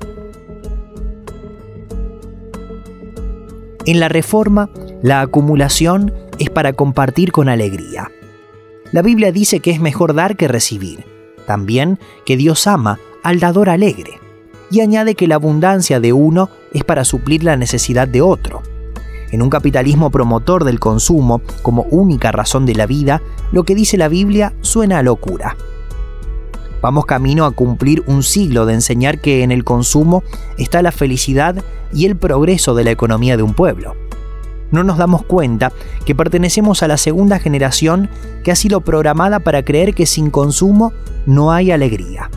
En 3.86 4.00
la 4.00 4.10
reforma, 4.10 4.69
la 5.03 5.22
acumulación 5.22 6.12
es 6.39 6.50
para 6.50 6.74
compartir 6.74 7.31
con 7.31 7.50
alegría. 7.50 8.10
La 8.91 9.01
Biblia 9.01 9.31
dice 9.31 9.60
que 9.60 9.72
es 9.72 9.79
mejor 9.79 10.15
dar 10.15 10.38
que 10.38 10.48
recibir. 10.48 11.05
También 11.45 12.00
que 12.25 12.38
Dios 12.38 12.65
ama 12.65 13.00
al 13.25 13.39
dador 13.39 13.70
alegre. 13.70 14.20
Y 14.70 14.82
añade 14.82 15.15
que 15.15 15.27
la 15.27 15.36
abundancia 15.36 16.00
de 16.00 16.13
uno 16.13 16.50
es 16.74 16.84
para 16.84 17.03
suplir 17.03 17.44
la 17.44 17.58
necesidad 17.58 18.08
de 18.08 18.22
otro. 18.22 18.62
En 19.32 19.41
un 19.41 19.50
capitalismo 19.50 20.12
promotor 20.12 20.63
del 20.63 20.79
consumo 20.79 21.41
como 21.63 21.88
única 21.89 22.32
razón 22.32 22.67
de 22.67 22.75
la 22.75 22.86
vida, 22.86 23.24
lo 23.51 23.63
que 23.63 23.74
dice 23.74 23.98
la 23.98 24.10
Biblia 24.10 24.53
suena 24.62 25.00
a 25.00 25.03
locura. 25.03 25.58
Vamos 26.84 27.08
camino 27.08 27.46
a 27.46 27.51
cumplir 27.51 28.03
un 28.05 28.22
siglo 28.22 28.67
de 28.67 28.75
enseñar 28.75 29.20
que 29.20 29.41
en 29.41 29.51
el 29.51 29.63
consumo 29.63 30.24
está 30.60 30.84
la 30.84 30.91
felicidad 30.91 31.55
y 31.91 32.05
el 32.05 32.17
progreso 32.17 32.75
de 32.75 32.84
la 32.84 32.91
economía 32.91 33.38
de 33.38 33.44
un 33.44 33.55
pueblo. 33.55 33.96
No 34.70 34.84
nos 34.84 35.00
damos 35.00 35.24
cuenta 35.24 35.72
que 36.05 36.13
pertenecemos 36.13 36.84
a 36.84 36.88
la 36.88 36.98
segunda 36.98 37.39
generación 37.39 38.08
que 38.44 38.51
ha 38.51 38.55
sido 38.55 38.82
programada 38.82 39.39
para 39.39 39.65
creer 39.65 39.96
que 39.96 40.05
sin 40.05 40.29
consumo 40.29 40.94
no 41.25 41.51
hay 41.51 41.72
alegría. 41.72 42.29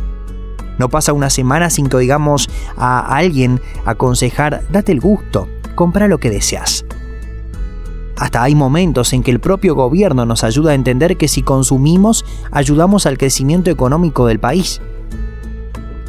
No 0.78 0.88
pasa 0.88 1.12
una 1.12 1.30
semana 1.30 1.70
sin 1.70 1.88
que 1.88 1.96
oigamos 1.96 2.48
a 2.76 3.16
alguien 3.16 3.60
aconsejar, 3.84 4.62
date 4.70 4.92
el 4.92 5.00
gusto, 5.00 5.48
compra 5.74 6.08
lo 6.08 6.18
que 6.18 6.30
deseas. 6.30 6.84
Hasta 8.16 8.42
hay 8.42 8.54
momentos 8.54 9.12
en 9.12 9.22
que 9.22 9.30
el 9.30 9.38
propio 9.38 9.76
gobierno 9.76 10.26
nos 10.26 10.42
ayuda 10.42 10.72
a 10.72 10.74
entender 10.74 11.16
que 11.16 11.28
si 11.28 11.42
consumimos, 11.42 12.24
ayudamos 12.50 13.06
al 13.06 13.16
crecimiento 13.16 13.70
económico 13.70 14.26
del 14.26 14.40
país. 14.40 14.80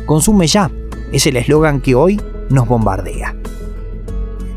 Consume 0.08 0.48
ya, 0.48 0.72
es 1.12 1.28
el 1.28 1.38
eslogan 1.38 1.82
que 1.82 1.94
hoy 1.94 2.20
nos 2.50 2.68
bombardea. 2.68 3.36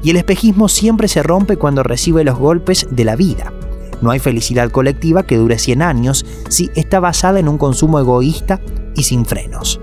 Y 0.03 0.11
el 0.11 0.17
espejismo 0.17 0.69
siempre 0.69 1.09
se 1.09 1.23
rompe 1.23 1.59
cuando 1.59 1.83
recibe 1.83 2.25
los 2.25 2.39
golpes 2.39 2.87
de 2.91 3.05
la 3.05 3.17
vida. 3.17 3.53
No 4.01 4.11
hay 4.11 4.19
felicidad 4.19 4.71
colectiva 4.71 5.23
que 5.23 5.37
dure 5.37 5.59
100 5.59 5.83
años 5.83 6.25
si 6.49 6.71
está 6.75 7.01
basada 7.01 7.39
en 7.39 7.49
un 7.49 7.59
consumo 7.59 8.01
egoísta 8.01 8.61
y 8.97 9.05
sin 9.05 9.27
frenos. 9.27 9.79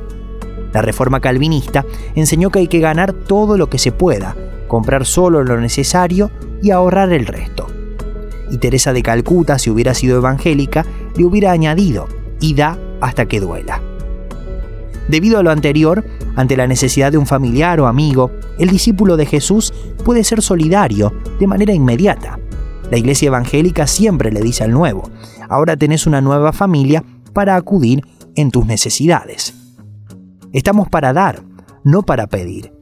La 0.73 0.81
reforma 0.81 1.19
calvinista 1.19 1.85
enseñó 2.15 2.49
que 2.49 2.59
hay 2.59 2.67
que 2.67 2.79
ganar 2.79 3.13
todo 3.13 3.57
lo 3.57 3.69
que 3.69 3.79
se 3.79 3.91
pueda, 3.91 4.35
comprar 4.67 5.05
solo 5.05 5.43
lo 5.43 5.59
necesario 5.59 6.31
y 6.61 6.71
ahorrar 6.71 7.11
el 7.11 7.25
resto. 7.25 7.67
Y 8.51 8.57
Teresa 8.57 8.93
de 8.93 9.03
Calcuta, 9.03 9.59
si 9.59 9.69
hubiera 9.69 9.93
sido 9.93 10.17
evangélica, 10.17 10.85
le 11.15 11.25
hubiera 11.25 11.51
añadido, 11.51 12.07
y 12.39 12.55
da 12.55 12.77
hasta 13.01 13.25
que 13.25 13.39
duela. 13.39 13.81
Debido 15.07 15.39
a 15.39 15.43
lo 15.43 15.51
anterior, 15.51 16.05
ante 16.35 16.55
la 16.55 16.67
necesidad 16.67 17.11
de 17.11 17.17
un 17.17 17.25
familiar 17.25 17.79
o 17.79 17.87
amigo, 17.87 18.31
el 18.59 18.69
discípulo 18.69 19.17
de 19.17 19.25
Jesús 19.25 19.73
puede 20.05 20.23
ser 20.23 20.41
solidario 20.41 21.13
de 21.39 21.47
manera 21.47 21.73
inmediata. 21.73 22.39
La 22.91 22.97
iglesia 22.97 23.27
evangélica 23.27 23.87
siempre 23.87 24.31
le 24.31 24.41
dice 24.41 24.63
al 24.63 24.71
nuevo, 24.71 25.09
ahora 25.49 25.77
tenés 25.77 26.05
una 26.05 26.21
nueva 26.21 26.53
familia 26.53 27.03
para 27.33 27.55
acudir 27.55 28.03
en 28.35 28.51
tus 28.51 28.65
necesidades. 28.65 29.58
Estamos 30.51 30.89
para 30.89 31.13
dar, 31.13 31.43
no 31.83 32.03
para 32.03 32.27
pedir. 32.27 32.73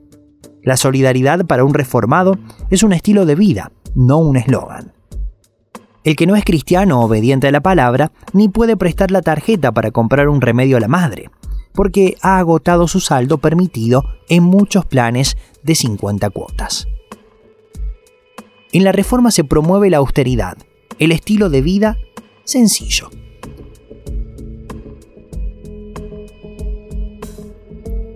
La 0.63 0.77
solidaridad 0.77 1.45
para 1.45 1.63
un 1.63 1.73
reformado 1.73 2.37
es 2.69 2.83
un 2.83 2.93
estilo 2.93 3.25
de 3.25 3.35
vida, 3.35 3.71
no 3.95 4.17
un 4.17 4.37
eslogan. 4.37 4.93
El 6.03 6.15
que 6.15 6.27
no 6.27 6.35
es 6.35 6.45
cristiano 6.45 7.01
obediente 7.01 7.47
a 7.47 7.51
la 7.51 7.61
palabra 7.61 8.11
ni 8.31 8.47
puede 8.47 8.77
prestar 8.77 9.11
la 9.11 9.21
tarjeta 9.21 9.73
para 9.73 9.91
comprar 9.91 10.29
un 10.29 10.39
remedio 10.39 10.77
a 10.77 10.79
la 10.79 10.87
madre, 10.87 11.29
porque 11.73 12.15
ha 12.21 12.37
agotado 12.37 12.87
su 12.87 13.01
saldo 13.01 13.39
permitido 13.39 14.03
en 14.29 14.43
muchos 14.43 14.85
planes 14.85 15.37
de 15.63 15.75
50 15.75 16.29
cuotas. 16.29 16.87
En 18.71 18.83
la 18.83 18.93
reforma 18.93 19.31
se 19.31 19.43
promueve 19.43 19.89
la 19.89 19.97
austeridad, 19.97 20.57
el 20.99 21.11
estilo 21.11 21.49
de 21.49 21.61
vida 21.61 21.97
sencillo. 22.45 23.09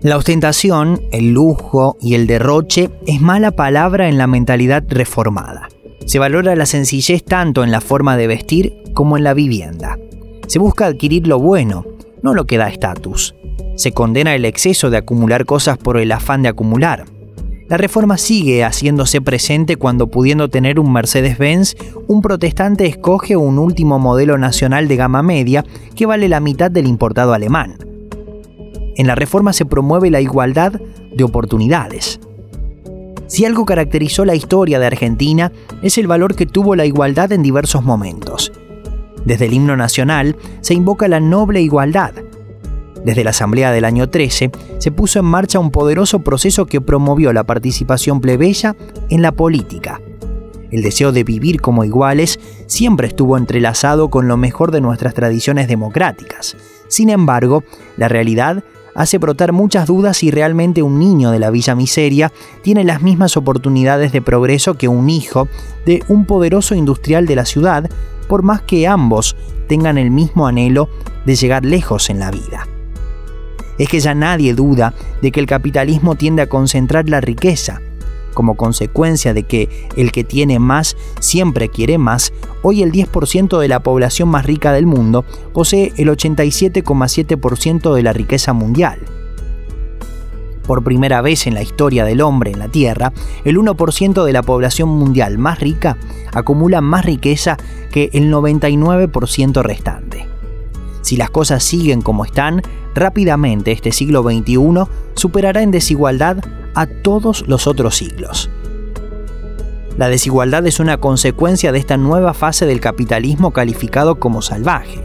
La 0.03 0.17
ostentación, 0.17 0.99
el 1.11 1.31
lujo 1.31 1.95
y 2.01 2.15
el 2.15 2.25
derroche 2.25 2.89
es 3.05 3.21
mala 3.21 3.51
palabra 3.51 4.09
en 4.09 4.17
la 4.17 4.25
mentalidad 4.25 4.83
reformada. 4.87 5.69
Se 6.07 6.17
valora 6.17 6.55
la 6.55 6.65
sencillez 6.65 7.23
tanto 7.23 7.63
en 7.63 7.69
la 7.69 7.81
forma 7.81 8.17
de 8.17 8.25
vestir 8.25 8.73
como 8.95 9.15
en 9.15 9.23
la 9.23 9.35
vivienda. 9.35 9.99
Se 10.47 10.57
busca 10.57 10.87
adquirir 10.87 11.27
lo 11.27 11.37
bueno, 11.37 11.85
no 12.23 12.33
lo 12.33 12.47
que 12.47 12.57
da 12.57 12.67
estatus. 12.67 13.35
Se 13.75 13.91
condena 13.91 14.33
el 14.33 14.45
exceso 14.45 14.89
de 14.89 14.97
acumular 14.97 15.45
cosas 15.45 15.77
por 15.77 15.97
el 15.99 16.11
afán 16.11 16.41
de 16.41 16.49
acumular. 16.49 17.05
La 17.69 17.77
reforma 17.77 18.17
sigue 18.17 18.63
haciéndose 18.63 19.21
presente 19.21 19.75
cuando 19.75 20.07
pudiendo 20.07 20.49
tener 20.49 20.79
un 20.79 20.91
Mercedes-Benz, 20.91 21.75
un 22.07 22.21
protestante 22.21 22.87
escoge 22.87 23.37
un 23.37 23.59
último 23.59 23.99
modelo 23.99 24.39
nacional 24.39 24.87
de 24.87 24.95
gama 24.95 25.21
media 25.21 25.63
que 25.95 26.07
vale 26.07 26.27
la 26.27 26.39
mitad 26.39 26.71
del 26.71 26.87
importado 26.87 27.33
alemán 27.33 27.90
en 29.01 29.07
la 29.07 29.15
reforma 29.15 29.51
se 29.51 29.65
promueve 29.65 30.11
la 30.11 30.21
igualdad 30.21 30.73
de 30.73 31.23
oportunidades. 31.23 32.19
Si 33.25 33.45
algo 33.45 33.65
caracterizó 33.65 34.25
la 34.25 34.35
historia 34.35 34.77
de 34.77 34.85
Argentina 34.85 35.51
es 35.81 35.97
el 35.97 36.05
valor 36.05 36.35
que 36.35 36.45
tuvo 36.45 36.75
la 36.75 36.85
igualdad 36.85 37.31
en 37.31 37.41
diversos 37.41 37.83
momentos. 37.83 38.51
Desde 39.25 39.47
el 39.47 39.53
himno 39.53 39.75
nacional 39.75 40.35
se 40.61 40.75
invoca 40.75 41.07
la 41.07 41.19
noble 41.19 41.61
igualdad. 41.61 42.13
Desde 43.03 43.23
la 43.23 43.31
Asamblea 43.31 43.71
del 43.71 43.85
año 43.85 44.07
13 44.07 44.51
se 44.77 44.91
puso 44.91 45.17
en 45.17 45.25
marcha 45.25 45.57
un 45.57 45.71
poderoso 45.71 46.19
proceso 46.19 46.67
que 46.67 46.79
promovió 46.79 47.33
la 47.33 47.43
participación 47.43 48.21
plebeya 48.21 48.75
en 49.09 49.23
la 49.23 49.31
política. 49.31 49.99
El 50.69 50.83
deseo 50.83 51.11
de 51.11 51.23
vivir 51.23 51.59
como 51.59 51.83
iguales 51.83 52.39
siempre 52.67 53.07
estuvo 53.07 53.35
entrelazado 53.35 54.11
con 54.11 54.27
lo 54.27 54.37
mejor 54.37 54.71
de 54.71 54.81
nuestras 54.81 55.15
tradiciones 55.15 55.67
democráticas. 55.67 56.55
Sin 56.87 57.09
embargo, 57.09 57.63
la 57.97 58.07
realidad 58.07 58.63
hace 58.95 59.17
brotar 59.17 59.51
muchas 59.51 59.87
dudas 59.87 60.17
si 60.17 60.31
realmente 60.31 60.83
un 60.83 60.99
niño 60.99 61.31
de 61.31 61.39
la 61.39 61.49
Villa 61.49 61.75
Miseria 61.75 62.31
tiene 62.61 62.83
las 62.83 63.01
mismas 63.01 63.37
oportunidades 63.37 64.11
de 64.11 64.21
progreso 64.21 64.75
que 64.75 64.87
un 64.87 65.09
hijo 65.09 65.47
de 65.85 66.03
un 66.07 66.25
poderoso 66.25 66.75
industrial 66.75 67.25
de 67.25 67.35
la 67.35 67.45
ciudad, 67.45 67.89
por 68.27 68.43
más 68.43 68.61
que 68.61 68.87
ambos 68.87 69.35
tengan 69.67 69.97
el 69.97 70.11
mismo 70.11 70.47
anhelo 70.47 70.89
de 71.25 71.35
llegar 71.35 71.65
lejos 71.65 72.09
en 72.09 72.19
la 72.19 72.31
vida. 72.31 72.67
Es 73.77 73.89
que 73.89 73.99
ya 73.99 74.13
nadie 74.13 74.53
duda 74.53 74.93
de 75.21 75.31
que 75.31 75.39
el 75.39 75.45
capitalismo 75.45 76.15
tiende 76.15 76.41
a 76.41 76.49
concentrar 76.49 77.09
la 77.09 77.21
riqueza, 77.21 77.81
como 78.33 78.55
consecuencia 78.55 79.33
de 79.33 79.43
que 79.43 79.89
el 79.95 80.11
que 80.11 80.23
tiene 80.23 80.59
más 80.59 80.97
siempre 81.19 81.69
quiere 81.69 81.97
más, 81.97 82.33
hoy 82.61 82.83
el 82.83 82.91
10% 82.91 83.59
de 83.59 83.67
la 83.67 83.81
población 83.81 84.29
más 84.29 84.45
rica 84.45 84.71
del 84.71 84.85
mundo 84.85 85.25
posee 85.53 85.93
el 85.97 86.09
87,7% 86.09 87.93
de 87.93 88.03
la 88.03 88.13
riqueza 88.13 88.53
mundial. 88.53 88.99
Por 90.65 90.83
primera 90.83 91.21
vez 91.21 91.47
en 91.47 91.53
la 91.53 91.63
historia 91.63 92.05
del 92.05 92.21
hombre 92.21 92.51
en 92.51 92.59
la 92.59 92.69
Tierra, 92.69 93.11
el 93.43 93.57
1% 93.57 94.23
de 94.23 94.33
la 94.33 94.43
población 94.43 94.89
mundial 94.89 95.37
más 95.37 95.59
rica 95.59 95.97
acumula 96.33 96.81
más 96.81 97.03
riqueza 97.03 97.57
que 97.91 98.09
el 98.13 98.31
99% 98.31 99.63
restante. 99.63 100.27
Si 101.01 101.17
las 101.17 101.29
cosas 101.29 101.63
siguen 101.63 102.01
como 102.01 102.23
están, 102.23 102.61
rápidamente 102.95 103.71
este 103.71 103.91
siglo 103.91 104.23
XXI 104.23 104.83
superará 105.13 105.61
en 105.61 105.71
desigualdad 105.71 106.37
a 106.75 106.85
todos 106.85 107.47
los 107.47 107.67
otros 107.67 107.95
siglos. 107.95 108.49
La 109.97 110.09
desigualdad 110.09 110.65
es 110.67 110.79
una 110.79 110.97
consecuencia 110.97 111.71
de 111.71 111.79
esta 111.79 111.97
nueva 111.97 112.33
fase 112.33 112.65
del 112.65 112.79
capitalismo 112.79 113.51
calificado 113.51 114.15
como 114.15 114.41
salvaje. 114.41 115.03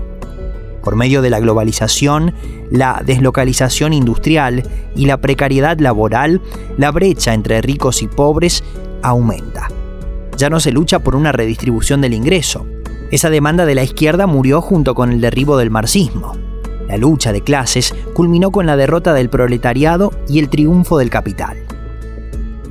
Por 0.82 0.94
medio 0.94 1.20
de 1.22 1.30
la 1.30 1.40
globalización, 1.40 2.32
la 2.70 3.02
deslocalización 3.04 3.92
industrial 3.92 4.62
y 4.94 5.06
la 5.06 5.20
precariedad 5.20 5.78
laboral, 5.80 6.40
la 6.78 6.92
brecha 6.92 7.34
entre 7.34 7.60
ricos 7.60 8.02
y 8.02 8.06
pobres 8.06 8.62
aumenta. 9.02 9.68
Ya 10.36 10.48
no 10.50 10.60
se 10.60 10.70
lucha 10.70 11.00
por 11.00 11.16
una 11.16 11.32
redistribución 11.32 12.00
del 12.00 12.14
ingreso. 12.14 12.66
Esa 13.10 13.30
demanda 13.30 13.66
de 13.66 13.74
la 13.74 13.82
izquierda 13.82 14.26
murió 14.26 14.60
junto 14.60 14.94
con 14.94 15.10
el 15.10 15.20
derribo 15.20 15.56
del 15.56 15.70
marxismo. 15.70 16.45
La 16.88 16.96
lucha 16.96 17.32
de 17.32 17.42
clases 17.42 17.94
culminó 18.14 18.50
con 18.50 18.66
la 18.66 18.76
derrota 18.76 19.12
del 19.12 19.28
proletariado 19.28 20.12
y 20.28 20.38
el 20.38 20.48
triunfo 20.48 20.98
del 20.98 21.10
capital. 21.10 21.56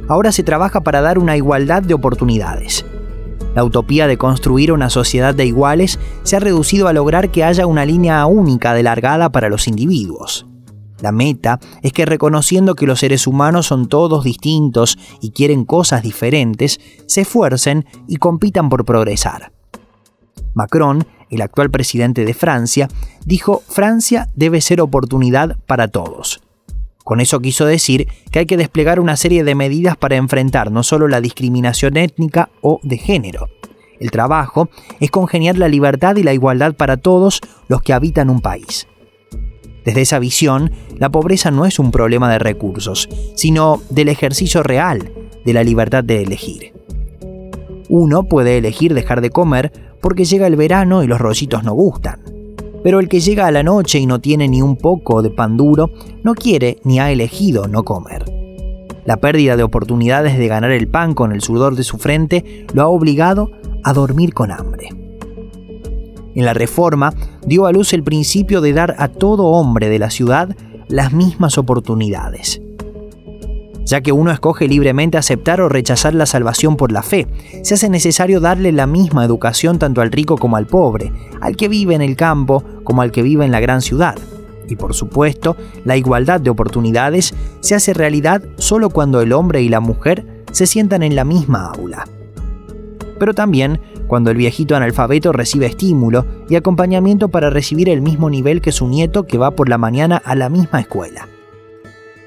Ahora 0.07 0.31
se 0.31 0.43
trabaja 0.43 0.81
para 0.81 1.01
dar 1.01 1.17
una 1.19 1.35
igualdad 1.35 1.81
de 1.81 1.93
oportunidades. 1.93 2.85
La 3.55 3.63
utopía 3.63 4.07
de 4.07 4.17
construir 4.17 4.71
una 4.71 4.89
sociedad 4.89 5.33
de 5.33 5.45
iguales 5.45 5.99
se 6.23 6.35
ha 6.35 6.39
reducido 6.39 6.87
a 6.87 6.93
lograr 6.93 7.31
que 7.31 7.43
haya 7.43 7.65
una 7.65 7.85
línea 7.85 8.25
única 8.25 8.73
de 8.73 8.83
largada 8.83 9.31
para 9.31 9.49
los 9.49 9.67
individuos. 9.67 10.45
La 11.01 11.11
meta 11.11 11.59
es 11.81 11.91
que 11.91 12.05
reconociendo 12.05 12.75
que 12.75 12.85
los 12.85 12.99
seres 12.99 13.27
humanos 13.27 13.67
son 13.67 13.87
todos 13.87 14.23
distintos 14.23 14.97
y 15.21 15.31
quieren 15.31 15.65
cosas 15.65 16.03
diferentes, 16.03 16.79
se 17.05 17.21
esfuercen 17.21 17.85
y 18.07 18.17
compitan 18.17 18.69
por 18.69 18.85
progresar. 18.85 19.51
Macron, 20.53 21.05
el 21.29 21.41
actual 21.41 21.69
presidente 21.71 22.25
de 22.25 22.33
Francia, 22.33 22.87
dijo 23.25 23.63
Francia 23.67 24.29
debe 24.35 24.61
ser 24.61 24.81
oportunidad 24.81 25.57
para 25.65 25.87
todos. 25.87 26.41
Con 27.03 27.21
eso 27.21 27.39
quiso 27.39 27.65
decir 27.65 28.07
que 28.31 28.39
hay 28.39 28.45
que 28.47 28.57
desplegar 28.57 28.99
una 28.99 29.15
serie 29.15 29.43
de 29.43 29.53
medidas 29.53 29.95
para 29.95 30.15
enfrentar 30.15 30.71
no 30.71 30.81
solo 30.81 31.07
la 31.07 31.21
discriminación 31.21 31.97
étnica 31.97 32.49
o 32.61 32.79
de 32.81 32.97
género. 32.97 33.47
El 33.99 34.11
trabajo 34.11 34.69
es 34.99 35.11
congeniar 35.11 35.57
la 35.57 35.67
libertad 35.67 36.15
y 36.15 36.23
la 36.23 36.33
igualdad 36.33 36.73
para 36.73 36.97
todos 36.97 37.41
los 37.67 37.81
que 37.81 37.93
habitan 37.93 38.29
un 38.29 38.41
país. 38.41 38.87
Desde 39.85 40.01
esa 40.01 40.19
visión, 40.19 40.71
la 40.97 41.09
pobreza 41.09 41.51
no 41.51 41.65
es 41.65 41.77
un 41.77 41.91
problema 41.91 42.31
de 42.31 42.39
recursos, 42.39 43.07
sino 43.35 43.81
del 43.91 44.09
ejercicio 44.09 44.63
real 44.63 45.11
de 45.45 45.53
la 45.53 45.63
libertad 45.63 46.03
de 46.03 46.23
elegir. 46.23 46.74
Uno 47.89 48.23
puede 48.23 48.57
elegir 48.57 48.93
dejar 48.93 49.21
de 49.21 49.29
comer 49.29 49.71
porque 50.01 50.25
llega 50.25 50.47
el 50.47 50.55
verano 50.55 51.03
y 51.03 51.07
los 51.07 51.19
rollitos 51.19 51.63
no 51.63 51.73
gustan 51.73 52.35
pero 52.85 52.99
el 52.99 53.09
que 53.09 53.19
llega 53.19 53.47
a 53.47 53.51
la 53.51 53.63
noche 53.63 53.97
y 53.97 54.05
no 54.05 54.21
tiene 54.21 54.47
ni 54.47 54.61
un 54.61 54.75
poco 54.75 55.23
de 55.23 55.31
pan 55.31 55.57
duro, 55.57 55.89
no 56.21 56.35
quiere 56.35 56.77
ni 56.83 56.99
ha 56.99 57.09
elegido 57.09 57.67
no 57.67 57.81
comer. 57.81 58.25
La 59.05 59.17
pérdida 59.17 59.57
de 59.57 59.63
oportunidades 59.63 60.37
de 60.37 60.47
ganar 60.47 60.69
el 60.69 60.87
pan 60.87 61.15
con 61.15 61.31
el 61.31 61.41
sudor 61.41 61.75
de 61.75 61.81
su 61.81 61.97
frente 61.97 62.67
lo 62.75 62.83
ha 62.83 62.87
obligado 62.87 63.49
a 63.83 63.91
dormir 63.93 64.35
con 64.35 64.51
hambre. 64.51 64.89
En 66.35 66.45
la 66.45 66.53
reforma 66.53 67.11
dio 67.47 67.65
a 67.65 67.71
luz 67.71 67.91
el 67.93 68.03
principio 68.03 68.61
de 68.61 68.73
dar 68.73 68.93
a 68.99 69.07
todo 69.07 69.45
hombre 69.45 69.89
de 69.89 69.97
la 69.97 70.11
ciudad 70.11 70.55
las 70.87 71.11
mismas 71.11 71.57
oportunidades 71.57 72.61
ya 73.85 74.01
que 74.01 74.11
uno 74.11 74.31
escoge 74.31 74.67
libremente 74.67 75.17
aceptar 75.17 75.61
o 75.61 75.69
rechazar 75.69 76.13
la 76.13 76.25
salvación 76.25 76.75
por 76.75 76.91
la 76.91 77.03
fe. 77.03 77.27
Se 77.63 77.75
hace 77.75 77.89
necesario 77.89 78.39
darle 78.39 78.71
la 78.71 78.87
misma 78.87 79.23
educación 79.23 79.79
tanto 79.79 80.01
al 80.01 80.11
rico 80.11 80.37
como 80.37 80.57
al 80.57 80.67
pobre, 80.67 81.13
al 81.41 81.55
que 81.55 81.67
vive 81.67 81.95
en 81.95 82.01
el 82.01 82.15
campo 82.15 82.63
como 82.83 83.01
al 83.01 83.11
que 83.11 83.21
vive 83.21 83.45
en 83.45 83.51
la 83.51 83.59
gran 83.59 83.81
ciudad. 83.81 84.15
Y 84.67 84.75
por 84.75 84.95
supuesto, 84.95 85.55
la 85.83 85.95
igualdad 85.95 86.41
de 86.41 86.49
oportunidades 86.49 87.33
se 87.59 87.75
hace 87.75 87.93
realidad 87.93 88.41
solo 88.57 88.89
cuando 88.89 89.21
el 89.21 89.31
hombre 89.31 89.61
y 89.61 89.69
la 89.69 89.79
mujer 89.79 90.25
se 90.51 90.65
sientan 90.65 91.03
en 91.03 91.15
la 91.15 91.23
misma 91.23 91.71
aula. 91.75 92.07
Pero 93.19 93.33
también 93.33 93.79
cuando 94.07 94.31
el 94.31 94.37
viejito 94.37 94.75
analfabeto 94.75 95.31
recibe 95.31 95.67
estímulo 95.67 96.25
y 96.49 96.55
acompañamiento 96.55 97.29
para 97.29 97.49
recibir 97.49 97.89
el 97.89 98.01
mismo 98.01 98.29
nivel 98.29 98.61
que 98.61 98.71
su 98.71 98.87
nieto 98.87 99.25
que 99.25 99.37
va 99.37 99.51
por 99.51 99.69
la 99.69 99.77
mañana 99.77 100.21
a 100.23 100.35
la 100.35 100.49
misma 100.49 100.79
escuela. 100.79 101.27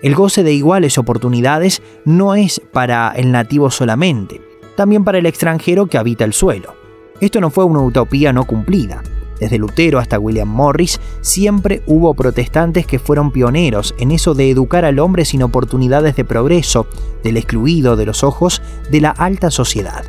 El 0.00 0.14
goce 0.14 0.44
de 0.44 0.52
iguales 0.52 0.96
oportunidades 0.96 1.82
no 2.04 2.34
es 2.36 2.60
para 2.72 3.12
el 3.16 3.32
nativo 3.32 3.70
solamente, 3.70 4.40
también 4.76 5.02
para 5.02 5.18
el 5.18 5.26
extranjero 5.26 5.86
que 5.86 5.98
habita 5.98 6.24
el 6.24 6.32
suelo. 6.32 6.74
Esto 7.20 7.40
no 7.40 7.50
fue 7.50 7.64
una 7.64 7.80
utopía 7.80 8.32
no 8.32 8.44
cumplida. 8.44 9.02
Desde 9.40 9.58
Lutero 9.58 9.98
hasta 9.98 10.18
William 10.18 10.48
Morris 10.48 11.00
siempre 11.20 11.82
hubo 11.86 12.14
protestantes 12.14 12.86
que 12.86 12.98
fueron 12.98 13.32
pioneros 13.32 13.94
en 13.98 14.10
eso 14.12 14.34
de 14.34 14.50
educar 14.50 14.84
al 14.84 14.98
hombre 15.00 15.24
sin 15.24 15.42
oportunidades 15.42 16.14
de 16.16 16.24
progreso, 16.24 16.86
del 17.24 17.36
excluido 17.36 17.96
de 17.96 18.06
los 18.06 18.22
ojos 18.22 18.62
de 18.90 19.00
la 19.00 19.10
alta 19.10 19.50
sociedad. 19.50 20.04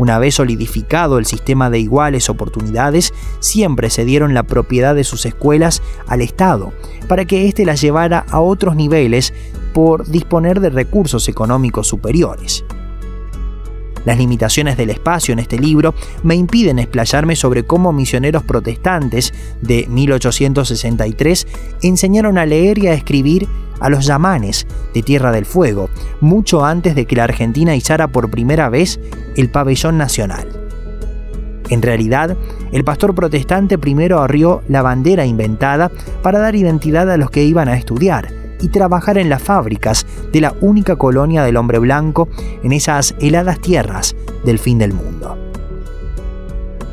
Una 0.00 0.18
vez 0.18 0.36
solidificado 0.36 1.18
el 1.18 1.26
sistema 1.26 1.68
de 1.68 1.78
iguales 1.78 2.30
oportunidades, 2.30 3.12
siempre 3.38 3.90
se 3.90 4.06
dieron 4.06 4.32
la 4.32 4.44
propiedad 4.44 4.94
de 4.94 5.04
sus 5.04 5.26
escuelas 5.26 5.82
al 6.06 6.22
Estado, 6.22 6.72
para 7.06 7.26
que 7.26 7.46
éste 7.46 7.66
las 7.66 7.82
llevara 7.82 8.24
a 8.30 8.40
otros 8.40 8.76
niveles 8.76 9.34
por 9.74 10.06
disponer 10.06 10.60
de 10.60 10.70
recursos 10.70 11.28
económicos 11.28 11.86
superiores. 11.86 12.64
Las 14.06 14.16
limitaciones 14.16 14.78
del 14.78 14.88
espacio 14.88 15.34
en 15.34 15.38
este 15.38 15.58
libro 15.58 15.94
me 16.22 16.34
impiden 16.34 16.78
explayarme 16.78 17.36
sobre 17.36 17.64
cómo 17.64 17.92
misioneros 17.92 18.42
protestantes 18.42 19.34
de 19.60 19.86
1863 19.86 21.46
enseñaron 21.82 22.38
a 22.38 22.46
leer 22.46 22.78
y 22.78 22.86
a 22.86 22.94
escribir 22.94 23.46
a 23.80 23.88
los 23.88 24.06
yamanes 24.06 24.66
de 24.94 25.02
Tierra 25.02 25.32
del 25.32 25.46
Fuego, 25.46 25.90
mucho 26.20 26.64
antes 26.64 26.94
de 26.94 27.06
que 27.06 27.16
la 27.16 27.24
Argentina 27.24 27.74
izara 27.74 28.08
por 28.08 28.30
primera 28.30 28.68
vez 28.68 29.00
el 29.36 29.50
pabellón 29.50 29.98
nacional. 29.98 30.48
En 31.70 31.82
realidad, 31.82 32.36
el 32.72 32.84
pastor 32.84 33.14
protestante 33.14 33.78
primero 33.78 34.20
arrió 34.20 34.62
la 34.68 34.82
bandera 34.82 35.24
inventada 35.24 35.90
para 36.22 36.40
dar 36.40 36.56
identidad 36.56 37.10
a 37.10 37.16
los 37.16 37.30
que 37.30 37.44
iban 37.44 37.68
a 37.68 37.76
estudiar 37.76 38.28
y 38.60 38.68
trabajar 38.68 39.18
en 39.18 39.30
las 39.30 39.42
fábricas 39.42 40.06
de 40.32 40.40
la 40.40 40.54
única 40.60 40.96
colonia 40.96 41.42
del 41.42 41.56
hombre 41.56 41.78
blanco 41.78 42.28
en 42.62 42.72
esas 42.72 43.14
heladas 43.20 43.60
tierras 43.60 44.14
del 44.44 44.58
fin 44.58 44.78
del 44.78 44.92
mundo. 44.92 45.38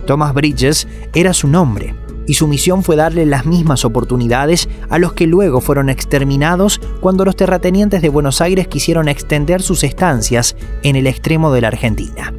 Thomas 0.05 0.33
Bridges 0.33 0.87
era 1.13 1.33
su 1.33 1.47
nombre, 1.47 1.93
y 2.27 2.33
su 2.33 2.47
misión 2.47 2.83
fue 2.83 2.95
darle 2.95 3.25
las 3.25 3.45
mismas 3.45 3.85
oportunidades 3.85 4.69
a 4.89 4.99
los 4.99 5.13
que 5.13 5.25
luego 5.25 5.61
fueron 5.61 5.89
exterminados 5.89 6.79
cuando 6.99 7.25
los 7.25 7.35
terratenientes 7.35 8.01
de 8.01 8.09
Buenos 8.09 8.41
Aires 8.41 8.67
quisieron 8.67 9.07
extender 9.07 9.61
sus 9.61 9.83
estancias 9.83 10.55
en 10.83 10.95
el 10.97 11.07
extremo 11.07 11.51
de 11.51 11.61
la 11.61 11.69
Argentina. 11.69 12.33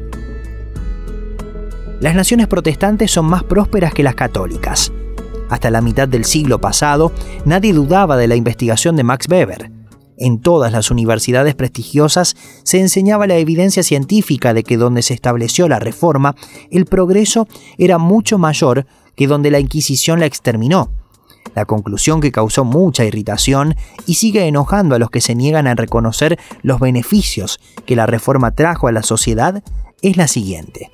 Las 1.99 2.15
naciones 2.15 2.47
protestantes 2.47 3.11
son 3.11 3.25
más 3.25 3.43
prósperas 3.43 3.93
que 3.93 4.03
las 4.03 4.15
católicas. 4.15 4.93
Hasta 5.49 5.71
la 5.71 5.81
mitad 5.81 6.07
del 6.07 6.23
siglo 6.23 6.61
pasado, 6.61 7.11
nadie 7.43 7.73
dudaba 7.73 8.15
de 8.15 8.27
la 8.27 8.35
investigación 8.35 8.95
de 8.95 9.03
Max 9.03 9.27
Weber. 9.27 9.71
En 10.15 10.41
todas 10.41 10.71
las 10.71 10.91
universidades 10.91 11.55
prestigiosas 11.55 12.35
se 12.63 12.79
enseñaba 12.79 13.25
la 13.25 13.37
evidencia 13.37 13.83
científica 13.83 14.53
de 14.53 14.63
que 14.63 14.77
donde 14.77 15.01
se 15.01 15.13
estableció 15.13 15.67
la 15.67 15.79
reforma, 15.79 16.35
el 16.71 16.85
progreso 16.85 17.47
era 17.77 17.97
mucho 17.97 18.37
mayor 18.37 18.85
que 19.15 19.27
donde 19.27 19.51
la 19.51 19.59
Inquisición 19.59 20.19
la 20.19 20.25
exterminó. 20.25 20.91
La 21.55 21.65
conclusión 21.65 22.21
que 22.21 22.31
causó 22.31 22.63
mucha 22.63 23.05
irritación 23.05 23.75
y 24.05 24.15
sigue 24.15 24.47
enojando 24.47 24.95
a 24.95 24.99
los 24.99 25.09
que 25.09 25.21
se 25.21 25.35
niegan 25.35 25.67
a 25.67 25.75
reconocer 25.75 26.39
los 26.61 26.79
beneficios 26.79 27.59
que 27.85 27.95
la 27.95 28.05
reforma 28.05 28.51
trajo 28.51 28.87
a 28.87 28.91
la 28.91 29.03
sociedad 29.03 29.63
es 30.01 30.17
la 30.17 30.27
siguiente. 30.27 30.89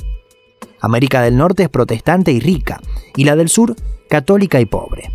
América 0.80 1.22
del 1.22 1.38
Norte 1.38 1.64
es 1.64 1.70
protestante 1.70 2.32
y 2.32 2.40
rica, 2.40 2.80
y 3.16 3.26
la 3.26 3.36
del 3.36 3.50
Sur 3.50 3.76
católica 4.10 4.60
y 4.62 4.66
pobre. 4.66 5.10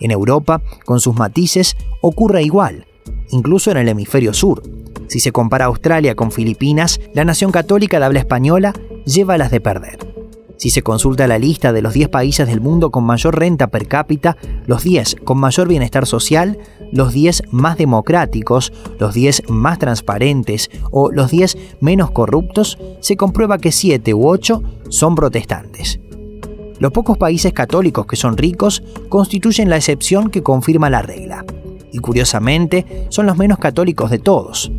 En 0.00 0.10
Europa, 0.10 0.62
con 0.84 1.00
sus 1.00 1.14
matices, 1.14 1.76
ocurre 2.02 2.42
igual, 2.42 2.86
incluso 3.30 3.70
en 3.70 3.78
el 3.78 3.88
hemisferio 3.88 4.32
sur. 4.32 4.62
Si 5.08 5.20
se 5.20 5.32
compara 5.32 5.64
Australia 5.64 6.14
con 6.14 6.30
Filipinas, 6.30 7.00
la 7.14 7.24
nación 7.24 7.50
católica 7.50 7.98
de 7.98 8.04
habla 8.04 8.18
española 8.20 8.74
lleva 9.06 9.38
las 9.38 9.50
de 9.50 9.60
perder. 9.60 10.17
Si 10.58 10.70
se 10.70 10.82
consulta 10.82 11.28
la 11.28 11.38
lista 11.38 11.72
de 11.72 11.82
los 11.82 11.94
10 11.94 12.08
países 12.08 12.48
del 12.48 12.60
mundo 12.60 12.90
con 12.90 13.04
mayor 13.04 13.38
renta 13.38 13.68
per 13.68 13.86
cápita, 13.86 14.36
los 14.66 14.82
10 14.82 15.18
con 15.24 15.38
mayor 15.38 15.68
bienestar 15.68 16.04
social, 16.04 16.58
los 16.92 17.12
10 17.12 17.44
más 17.52 17.78
democráticos, 17.78 18.72
los 18.98 19.14
10 19.14 19.50
más 19.50 19.78
transparentes 19.78 20.68
o 20.90 21.12
los 21.12 21.30
10 21.30 21.56
menos 21.80 22.10
corruptos, 22.10 22.76
se 23.00 23.16
comprueba 23.16 23.58
que 23.58 23.70
7 23.70 24.12
u 24.14 24.28
8 24.28 24.62
son 24.88 25.14
protestantes. 25.14 26.00
Los 26.80 26.90
pocos 26.90 27.18
países 27.18 27.52
católicos 27.52 28.06
que 28.06 28.16
son 28.16 28.36
ricos 28.36 28.82
constituyen 29.08 29.70
la 29.70 29.76
excepción 29.76 30.28
que 30.28 30.42
confirma 30.42 30.90
la 30.90 31.02
regla. 31.02 31.44
Y 31.92 31.98
curiosamente, 31.98 33.06
son 33.10 33.26
los 33.26 33.36
menos 33.36 33.58
católicos 33.58 34.10
de 34.10 34.18
todos. 34.18 34.72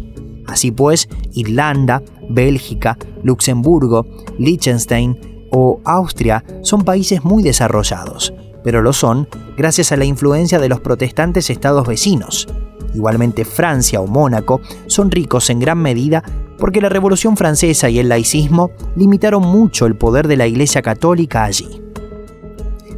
Así 0.46 0.72
pues, 0.72 1.08
Irlanda, 1.34 2.02
Bélgica, 2.30 2.98
Luxemburgo, 3.24 4.06
Liechtenstein, 4.38 5.18
o 5.52 5.82
Austria 5.86 6.44
son 6.62 6.84
países 6.84 7.24
muy 7.24 7.44
desarrollados, 7.44 8.34
pero 8.64 8.82
lo 8.82 8.94
son 8.94 9.28
gracias 9.58 9.92
a 9.92 9.98
la 9.98 10.06
influencia 10.06 10.60
de 10.60 10.70
los 10.70 10.80
protestantes 10.80 11.50
estados 11.50 11.88
vecinos. 11.88 12.48
Igualmente 12.94 13.46
Francia 13.46 14.02
o 14.02 14.08
Mónaco 14.08 14.62
son 14.88 15.12
ricos 15.12 15.50
en 15.50 15.60
gran 15.60 15.78
medida 15.78 16.24
porque 16.58 16.82
la 16.82 16.90
Revolución 16.90 17.38
Francesa 17.38 17.90
y 17.90 18.00
el 18.00 18.10
laicismo 18.10 18.72
limitaron 18.96 19.44
mucho 19.44 19.86
el 19.86 19.96
poder 19.96 20.28
de 20.28 20.38
la 20.38 20.48
Iglesia 20.48 20.82
Católica 20.82 21.44
allí. 21.44 21.82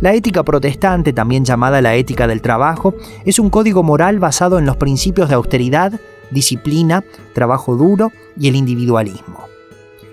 La 0.01 0.15
ética 0.15 0.41
protestante, 0.43 1.13
también 1.13 1.45
llamada 1.45 1.79
la 1.79 1.93
ética 1.93 2.25
del 2.25 2.41
trabajo, 2.41 2.95
es 3.23 3.37
un 3.37 3.51
código 3.51 3.83
moral 3.83 4.17
basado 4.17 4.57
en 4.57 4.65
los 4.65 4.77
principios 4.77 5.29
de 5.29 5.35
austeridad, 5.35 5.93
disciplina, 6.31 7.03
trabajo 7.33 7.75
duro 7.75 8.11
y 8.35 8.47
el 8.47 8.55
individualismo. 8.55 9.50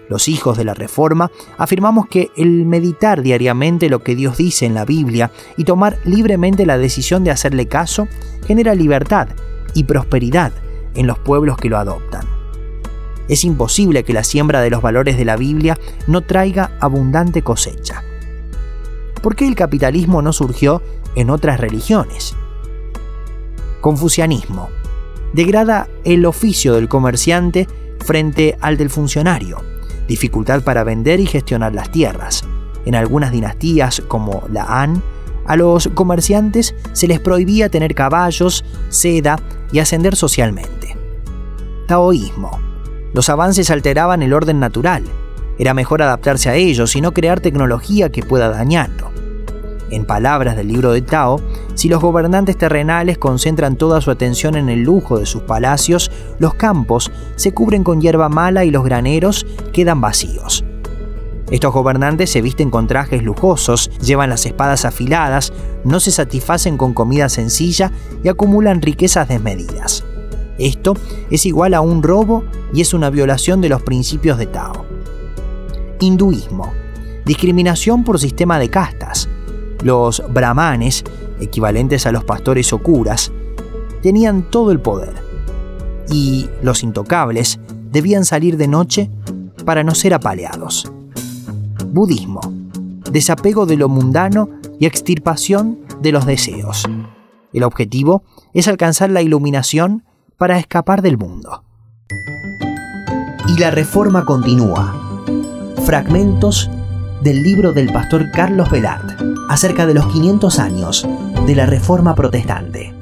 Los 0.09 0.29
hijos 0.29 0.57
de 0.57 0.65
la 0.65 0.75
Reforma 0.75 1.31
afirmamos 1.59 2.07
que 2.09 2.31
el 2.37 2.65
meditar 2.65 3.23
diariamente 3.23 3.91
lo 3.91 4.03
que 4.03 4.17
Dios 4.17 4.39
dice 4.39 4.65
en 4.65 4.75
la 4.75 4.85
Biblia 4.85 5.31
y 5.57 5.65
tomar 5.65 5.99
libremente 6.05 6.65
la 6.65 6.79
decisión 6.79 7.25
de 7.25 7.31
hacerle 7.31 7.67
caso 7.67 8.09
genera 8.47 8.75
libertad 8.75 9.29
y 9.75 9.85
prosperidad 9.85 10.53
en 10.95 11.07
los 11.07 11.19
pueblos 11.19 11.59
que 11.59 11.69
lo 11.69 11.79
adoptan. 11.79 12.27
Es 13.29 13.45
imposible 13.45 14.05
que 14.05 14.15
la 14.15 14.25
siembra 14.25 14.63
de 14.63 14.71
los 14.71 14.81
valores 14.81 15.19
de 15.19 15.27
la 15.27 15.37
Biblia 15.37 15.79
no 16.07 16.23
traiga 16.23 16.73
abundante 16.81 17.43
cosecha. 17.43 18.03
¿Por 19.23 19.37
qué 19.37 19.47
el 19.47 19.55
capitalismo 19.55 20.23
no 20.23 20.33
surgió 20.33 20.83
en 21.15 21.29
otras 21.29 21.61
religiones? 21.61 22.35
Confucianismo. 23.83 24.71
Degrada 25.35 25.89
el 26.05 26.25
oficio 26.25 26.75
del 26.75 26.89
comerciante 26.89 27.69
frente 28.05 28.57
al 28.63 28.79
del 28.79 28.89
funcionario. 28.89 29.68
Dificultad 30.09 30.63
para 30.63 30.83
vender 30.83 31.21
y 31.21 31.27
gestionar 31.27 31.75
las 31.75 31.93
tierras. 31.93 32.45
En 32.87 32.95
algunas 32.95 33.31
dinastías, 33.31 34.03
como 34.09 34.43
la 34.51 34.65
Han, 34.65 35.03
a 35.47 35.57
los 35.57 35.89
comerciantes 35.95 36.75
se 36.93 37.07
les 37.07 37.21
prohibía 37.21 37.69
tener 37.69 37.95
caballos, 37.95 38.65
seda 38.89 39.39
y 39.71 39.79
ascender 39.79 40.17
socialmente. 40.17 40.97
Taoísmo. 41.87 42.59
Los 43.15 43.29
avances 43.29 43.71
alteraban 43.71 44.23
el 44.23 44.35
orden 44.35 44.61
natural. 44.61 45.05
Era 45.59 45.75
mejor 45.75 46.03
adaptarse 46.03 46.51
a 46.51 46.55
ellos 46.55 46.95
y 46.97 47.01
no 47.01 47.13
crear 47.13 47.41
tecnología 47.41 48.11
que 48.11 48.23
pueda 48.23 48.49
dañarlo. 48.49 49.11
En 49.91 50.05
palabras 50.05 50.57
del 50.57 50.69
libro 50.69 50.93
de 50.93 51.01
Tao, 51.01 51.41
si 51.75 51.89
los 51.89 52.03
gobernantes 52.03 52.59
terrenales 52.59 53.17
concentran 53.17 53.77
toda 53.77 54.01
su 54.01 54.11
atención 54.11 54.55
en 54.57 54.69
el 54.69 54.83
lujo 54.83 55.19
de 55.19 55.27
sus 55.27 55.43
palacios, 55.43 56.11
los 56.39 56.55
campos 56.55 57.11
se 57.37 57.53
cubren 57.53 57.85
con 57.85 58.01
hierba 58.01 58.29
mala 58.29 58.65
y 58.65 58.71
los 58.71 58.85
graneros 58.85 59.47
quedan 59.73 60.01
vacíos. 60.01 60.65
Estos 61.51 61.73
gobernantes 61.73 62.31
se 62.31 62.43
visten 62.43 62.69
con 62.69 62.87
trajes 62.87 63.23
lujosos, 63.23 63.91
llevan 64.01 64.29
las 64.29 64.45
espadas 64.45 64.85
afiladas, 64.85 65.55
no 65.85 65.99
se 65.99 66.11
satisfacen 66.11 66.77
con 66.77 66.93
comida 66.93 67.31
sencilla 67.31 67.91
y 68.23 68.29
acumulan 68.29 68.83
riquezas 68.83 69.29
desmedidas. 69.29 70.05
Esto 70.59 70.95
es 71.31 71.47
igual 71.47 71.73
a 71.73 71.81
un 71.81 72.03
robo 72.03 72.45
y 72.75 72.83
es 72.83 72.93
una 72.93 73.09
violación 73.09 73.63
de 73.63 73.71
los 73.71 73.83
principios 73.83 74.37
de 74.37 74.47
Tao. 74.47 74.85
Hinduismo. 76.01 76.73
Discriminación 77.25 78.05
por 78.05 78.19
sistema 78.19 78.59
de 78.59 78.69
castas. 78.69 79.28
Los 79.83 80.23
brahmanes, 80.31 81.05
equivalentes 81.41 82.07
a 82.07 82.13
los 82.13 82.25
pastores 82.25 82.73
o 82.73 82.79
curas, 82.79 83.33
tenían 84.03 84.43
todo 84.43 84.73
el 84.73 84.81
poder. 84.81 85.15
Y 86.11 86.49
los 86.63 86.83
intocables 86.83 87.61
debían 87.91 88.25
salir 88.25 88.57
de 88.57 88.69
noche 88.69 89.11
para 89.65 89.85
no 89.85 89.95
ser 89.95 90.15
apaleados. 90.15 90.91
Budismo. 91.87 92.41
Desapego 93.11 93.67
de 93.67 93.77
lo 93.77 93.89
mundano 93.89 94.51
y 94.79 94.87
extirpación 94.87 95.79
de 96.01 96.13
los 96.13 96.27
deseos. 96.27 96.85
El 97.53 97.63
objetivo 97.63 98.23
es 98.53 98.69
alcanzar 98.69 99.11
la 99.11 99.23
iluminación 99.23 100.05
para 100.37 100.59
escapar 100.59 101.03
del 101.03 101.19
mundo. 101.19 101.65
Y 103.49 103.59
la 103.59 103.71
reforma 103.71 104.25
continúa. 104.25 104.95
Fragmentos 105.85 106.71
del 107.29 107.43
libro 107.43 107.75
del 107.75 107.93
pastor 107.93 108.31
Carlos 108.31 108.71
Velart 108.71 109.21
acerca 109.51 109.85
de 109.85 109.93
los 109.93 110.07
500 110.07 110.59
años 110.59 111.07
de 111.47 111.55
la 111.55 111.67
reforma 111.67 112.15
protestante. 112.15 112.98